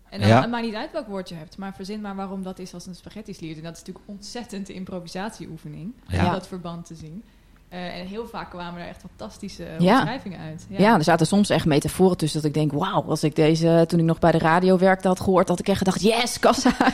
[0.09, 0.41] En dan, Ja.
[0.41, 2.87] het maakt niet uit welk woord je hebt, maar verzin maar waarom dat is als
[2.87, 3.57] een spaghetti sliert.
[3.57, 6.27] En dat is natuurlijk ontzettend de improvisatieoefening Ja.
[6.27, 7.23] om dat verband te zien.
[7.69, 9.95] Eh, en heel vaak kwamen er echt fantastische Ja.
[9.99, 10.67] omschrijvingen uit.
[10.69, 10.95] Ja.
[10.95, 14.05] er zaten soms echt metaforen tussen dat ik denk, wauw, als ik deze toen ik
[14.05, 16.71] nog bij de radio werkte had gehoord, had ik echt gedacht, yes, kassa.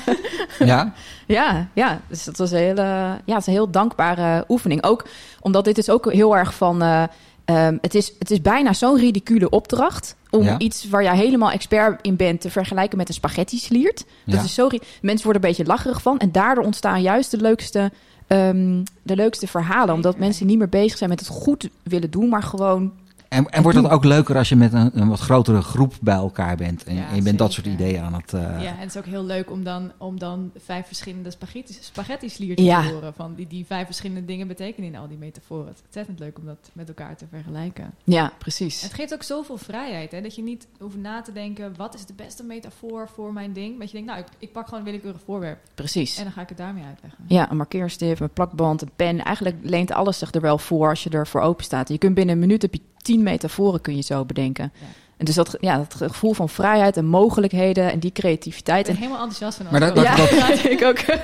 [0.58, 0.92] Ja,
[1.26, 2.00] Ja, ja.
[2.08, 4.85] Dus dat was een hele, ja, het is een heel dankbare oefening.
[4.85, 5.06] Ook
[5.40, 6.82] omdat dit is ook heel erg van.
[6.82, 7.02] eh,
[7.44, 10.16] ehm, het, is, het is bijna zo'n ridicule opdracht.
[10.30, 10.58] Om Ja.
[10.58, 14.04] iets waar jij helemaal expert in bent te vergelijken met een spaghetti sliert.
[14.26, 14.42] Dat Ja.
[14.42, 14.68] is zo.
[15.00, 16.18] Mensen worden een beetje lacherig van.
[16.18, 17.90] En daardoor ontstaan juist de leukste,
[18.33, 19.95] ehm, de leukste verhalen.
[19.95, 22.92] Omdat mensen niet meer bezig zijn met het goed willen doen, maar gewoon.
[23.33, 26.14] En, en wordt dat ook leuker als je met een, een wat grotere groep bij
[26.14, 28.33] elkaar bent en, Ja, en je bent dat soort ideeën aan het...
[28.33, 31.77] eh, Ja, en het is ook heel leuk om dan, om dan vijf verschillende spaghetti,
[31.81, 32.83] spaghetti sliertjes Ja.
[32.83, 33.14] te horen.
[33.14, 35.66] Van die, die vijf verschillende dingen betekenen in al die metaforen.
[35.66, 37.95] Het is ontzettend leuk om dat met elkaar te vergelijken.
[38.05, 38.83] Ja, precies.
[38.83, 41.75] Het geeft ook zoveel vrijheid, hè, dat je niet hoeft na te denken...
[41.77, 43.79] wat is de beste metafoor voor mijn ding?
[43.79, 46.16] Dat je denkt, nou, ik, ik pak gewoon een willekeurig voorwerp Precies.
[46.16, 47.25] en dan ga ik het daarmee uitleggen.
[47.29, 49.25] Ja, een markeerstift, een plakband, een pen.
[49.25, 51.88] Eigenlijk leent alles zich er wel voor als je ervoor open staat.
[51.88, 54.73] Je kunt binnen een minuut heb je tien metaforen kun je zo bedenken.
[54.81, 54.87] Ja.
[55.17, 58.87] En dus dat, ja, dat gevoel van vrijheid en mogelijkheden en die Ik creativiteit.
[58.87, 59.67] ben En, helemaal enthousiast van.
[59.71, 60.99] Maar dat- dat- ja, ik ook.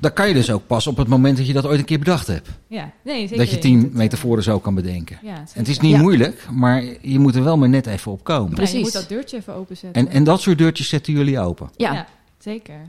[0.00, 1.98] Dat kan je dus ook pas op het moment dat je dat ooit een keer
[1.98, 2.48] bedacht hebt.
[2.66, 3.36] Ja, nee, zeker.
[3.36, 5.18] dat je tien metaforen zo kan bedenken.
[5.22, 5.98] Ja, En het is niet Ja.
[6.00, 8.48] moeilijk, maar je moet er wel maar net even op komen.
[8.50, 8.74] Ja, Precies.
[8.76, 10.06] je moet dat deurtje even openzetten.
[10.06, 11.70] En, en dat soort deurtjes zetten jullie open.
[11.76, 11.92] Ja.
[11.92, 12.06] ja,
[12.38, 12.80] zeker.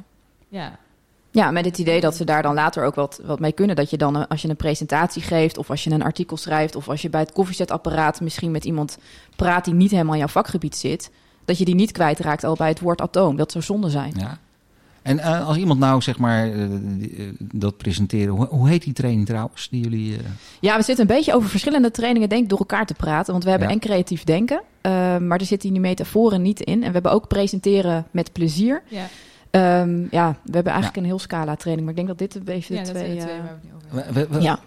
[0.50, 0.78] Ja,
[1.32, 3.76] ja, met het idee dat ze daar dan later ook wat, wat mee kunnen.
[3.76, 6.76] Dat je dan, eh, als je een presentatie geeft of als je een artikel schrijft...
[6.76, 8.98] of als je bij het koffiezetapparaat misschien met iemand
[9.36, 11.12] praat die niet helemaal in jouw vakgebied zit...
[11.46, 13.36] dat je die niet kwijtraakt al bij het woord atoom.
[13.36, 14.14] Dat zou zonde zijn.
[14.18, 14.38] Ja.
[15.02, 16.68] En eh, als iemand nou zeg maar eh,
[17.40, 19.68] dat presenteren, hoe, hoe heet die training trouwens?
[19.70, 20.16] Die jullie.
[20.18, 20.24] eh,
[20.60, 23.32] Ja, we zitten een beetje over verschillende trainingen denk ik door elkaar te praten.
[23.32, 23.74] Want we hebben Ja.
[23.74, 26.74] en creatief denken, eh, maar er zitten die metaforen niet in.
[26.82, 28.82] En we hebben ook presenteren met plezier.
[28.88, 29.06] Ja,
[29.52, 31.88] Ehm, ja, we hebben eigenlijk een heel scala training.
[31.88, 33.20] Maar ik denk dat dit een beetje de ja dat twee...
[33.22, 33.44] zijn de
[33.90, 34.60] twee eh, we we- we- ja.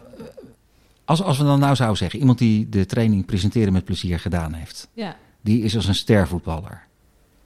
[1.04, 4.52] als, als we dan nou zouden zeggen, iemand die de training presenteren met plezier gedaan
[4.52, 6.82] heeft, Ja, die is als een stervoetballer.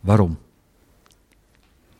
[0.00, 0.38] Waarom?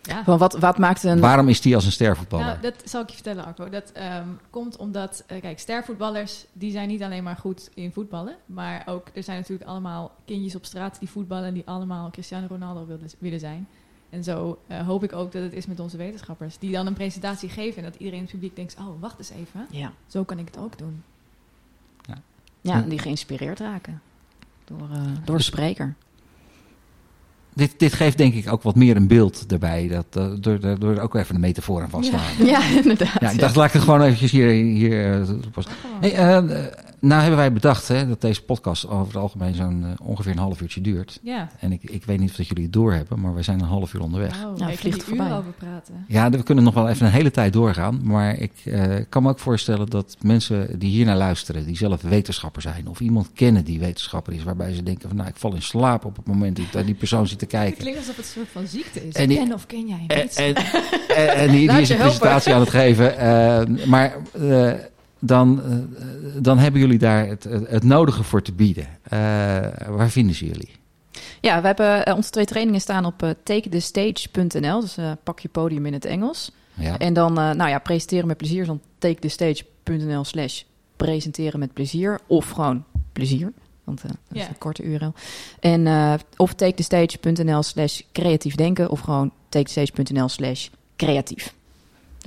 [0.02, 0.24] ja.
[0.24, 1.20] Van wat, wat maakt een...
[1.20, 2.46] Waarom is die als een stervoetballer?
[2.46, 3.68] Nou, dat zal ik je vertellen, Arco.
[3.68, 8.36] Dat ehm, komt omdat, eh, kijk, stervoetballers, die zijn niet alleen maar goed in voetballen,
[8.46, 12.46] maar ook, er zijn natuurlijk allemaal kindjes op straat die voetballen en die allemaal Cristiano
[12.46, 13.68] Ronaldo willen, willen zijn.
[14.10, 16.94] En zo eh, hoop ik ook dat het is met onze wetenschappers, die dan een
[16.94, 19.92] presentatie geven en dat iedereen in het publiek denkt, oh, wacht eens even, Ja.
[20.06, 21.02] zo kan ik het ook doen.
[22.60, 24.00] ja, en die geïnspireerd raken
[24.64, 25.94] door, eh, door de spreker.
[27.54, 29.88] Dit, dit geeft denk ik ook wat meer een beeld erbij.
[29.88, 32.46] Dat, eh, door, door, door er ook even de metafoor aan vast te houden.
[32.54, 33.20] Ja, inderdaad.
[33.20, 35.26] Ja, ik dacht, laat ik het gewoon eventjes hier, hier.
[36.00, 36.40] Hey,
[37.06, 40.38] nou hebben wij bedacht hè, dat deze podcast over het algemeen zo'n eh, ongeveer een
[40.38, 41.18] half uurtje duurt.
[41.22, 43.66] Ja, En ik, ik weet niet of dat jullie het doorhebben, maar we zijn een
[43.66, 44.44] half uur onderweg.
[44.44, 45.32] oh, Ja, ik vliegt voorbij.
[45.32, 46.04] over praten.
[46.08, 48.00] Ja, we kunnen nog wel even een hele tijd doorgaan.
[48.02, 52.02] Maar ik eh, kan me ook voorstellen dat mensen die hier naar luisteren, die zelf
[52.02, 55.54] wetenschapper zijn, of iemand kennen die wetenschapper is, waarbij ze denken van nou, ik val
[55.54, 57.78] in slaap op het moment dat ik naar die persoon zit te Het kijken.
[57.78, 59.14] klinkt alsof het een soort van ziekte is.
[59.14, 60.04] En die- ken of ken jij?
[60.06, 60.54] En, en,
[61.16, 63.18] en, en die, is een presentatie aan het geven.
[63.18, 64.72] eh, maar eh,
[65.20, 65.76] dan, eh,
[66.42, 68.86] dan hebben jullie daar het, het, het nodige voor te bieden.
[69.02, 69.18] Eh,
[69.88, 70.70] waar vinden ze jullie?
[71.40, 74.80] Ja, we hebben eh, onze twee trainingen staan op eh takethestage.nl.
[74.80, 76.50] Dus pak je podium in het Engels.
[76.76, 76.98] Ja.
[76.98, 80.62] En dan, eh, nou ja, presenteren met plezier dan takethestage.nl slash
[80.96, 82.20] presenteren met plezier.
[82.26, 83.52] Of gewoon plezier,
[83.84, 85.12] want dat is een korte URL.
[85.60, 88.90] En eh, of takethestage.nl slash creatief denken.
[88.90, 91.54] Of gewoon takethestage.nl slash creatief.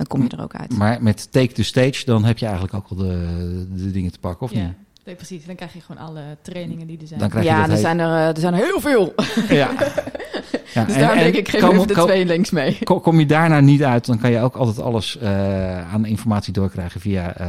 [0.00, 0.76] Dan kom je er ook uit.
[0.76, 4.18] Maar met Take the Stage, dan heb je eigenlijk ook al de, de dingen te
[4.18, 4.72] pakken, of ja, niet?
[5.04, 5.44] nee, precies.
[5.46, 7.20] Dan krijg je gewoon alle trainingen die er zijn.
[7.20, 9.14] Dan krijg je Ja, er zijn er, eh, er zijn er heel veel.
[9.48, 9.70] Ja.
[10.74, 10.84] ja.
[10.84, 12.78] Dus en- en denk ik, geef kom- even de kom- twee links mee.
[12.84, 17.00] Kom, je daarna niet uit, dan kan je ook altijd alles eh, aan informatie doorkrijgen
[17.00, 17.48] via eh,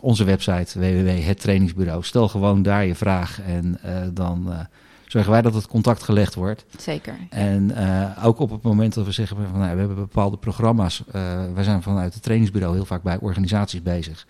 [0.00, 2.02] onze website www.hettrainingsbureau.
[2.04, 4.58] Stel gewoon daar je vraag en eh, dan eh,
[5.08, 6.64] zorgen wij dat het contact gelegd wordt.
[6.78, 7.14] Zeker.
[7.30, 11.02] En eh, ook op het moment dat we zeggen van nou, we hebben bepaalde programma's.
[11.12, 14.26] eh wij zijn vanuit het trainingsbureau heel vaak bij organisaties bezig.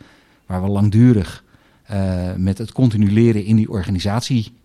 [0.46, 1.44] Waar we langdurig
[1.82, 4.56] eh, met het continu leren in die organisatie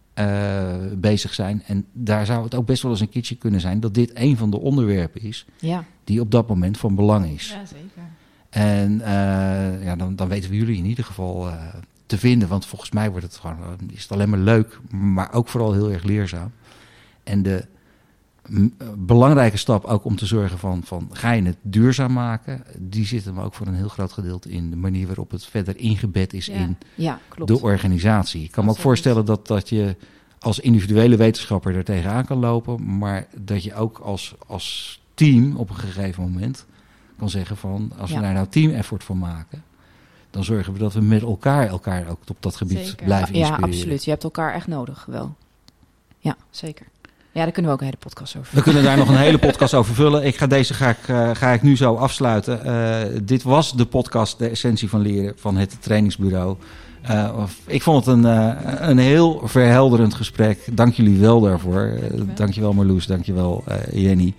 [0.95, 1.63] bezig zijn.
[1.67, 4.37] En daar zou het ook best wel eens een keertje kunnen zijn dat dit een
[4.37, 7.49] van de onderwerpen is Ja, die op dat moment van belang is.
[7.49, 8.01] Ja, zeker.
[8.49, 9.01] En
[9.83, 11.49] ja, dan, dan weten we jullie in ieder geval
[12.13, 12.47] te vinden.
[12.47, 15.73] Want volgens mij wordt het gewoon, eh, is het alleen maar leuk, maar ook vooral
[15.73, 16.51] heel erg leerzaam.
[17.23, 17.65] En de
[18.43, 23.05] eh, belangrijke stap ook om te zorgen van, van ga je het duurzaam maken, die
[23.05, 26.33] zit hem ook voor een heel groot gedeelte in de manier waarop het verder ingebed
[26.33, 26.53] is Ja.
[26.53, 27.51] in ja klopt.
[27.51, 28.43] de organisatie.
[28.43, 29.95] Ik kan me ook voorstellen dat, dat je
[30.39, 35.69] als individuele wetenschapper er tegenaan kan lopen, maar dat je ook als, als team op
[35.69, 36.65] een gegeven moment
[37.17, 39.63] kan zeggen van als we daar nou team effort van maken,
[40.33, 43.05] dan zorgen we dat we met elkaar elkaar ook op dat gebied Zeker.
[43.05, 43.69] blijven Ja, inspireren.
[43.75, 44.03] absoluut.
[44.03, 45.35] Je hebt elkaar echt nodig, wel.
[46.19, 46.85] Ja, zeker.
[47.31, 48.55] Ja, daar kunnen we ook een hele podcast over.
[48.55, 50.25] We kunnen daar nog een hele podcast over vullen.
[50.25, 52.63] Ik ga deze ga ik, eh, ga ik nu zo afsluiten.
[52.65, 56.57] Eh, dit was de podcast De Essentie van Leren van het trainingsbureau.
[57.01, 60.59] Eh, of- ik vond het een, eh, een heel verhelderend gesprek.
[60.77, 61.99] Dank jullie wel daarvoor.
[62.35, 62.73] Dankjewel.
[62.73, 64.33] Marloes, dankjewel Jenny.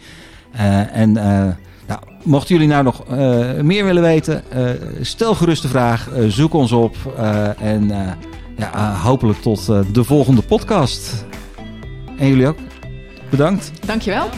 [0.53, 1.55] Eh, en eh,
[1.87, 4.71] nou, mochten jullie nou nog eh, meer willen weten, eh,
[5.01, 6.09] stel gerust de vraag.
[6.09, 6.97] eh, zoek ons op.
[7.59, 7.93] en
[8.57, 11.25] ja, hopelijk tot de volgende podcast.
[12.19, 12.59] En jullie ook.
[13.31, 13.73] Bedankt.
[13.87, 14.29] Dankjewel.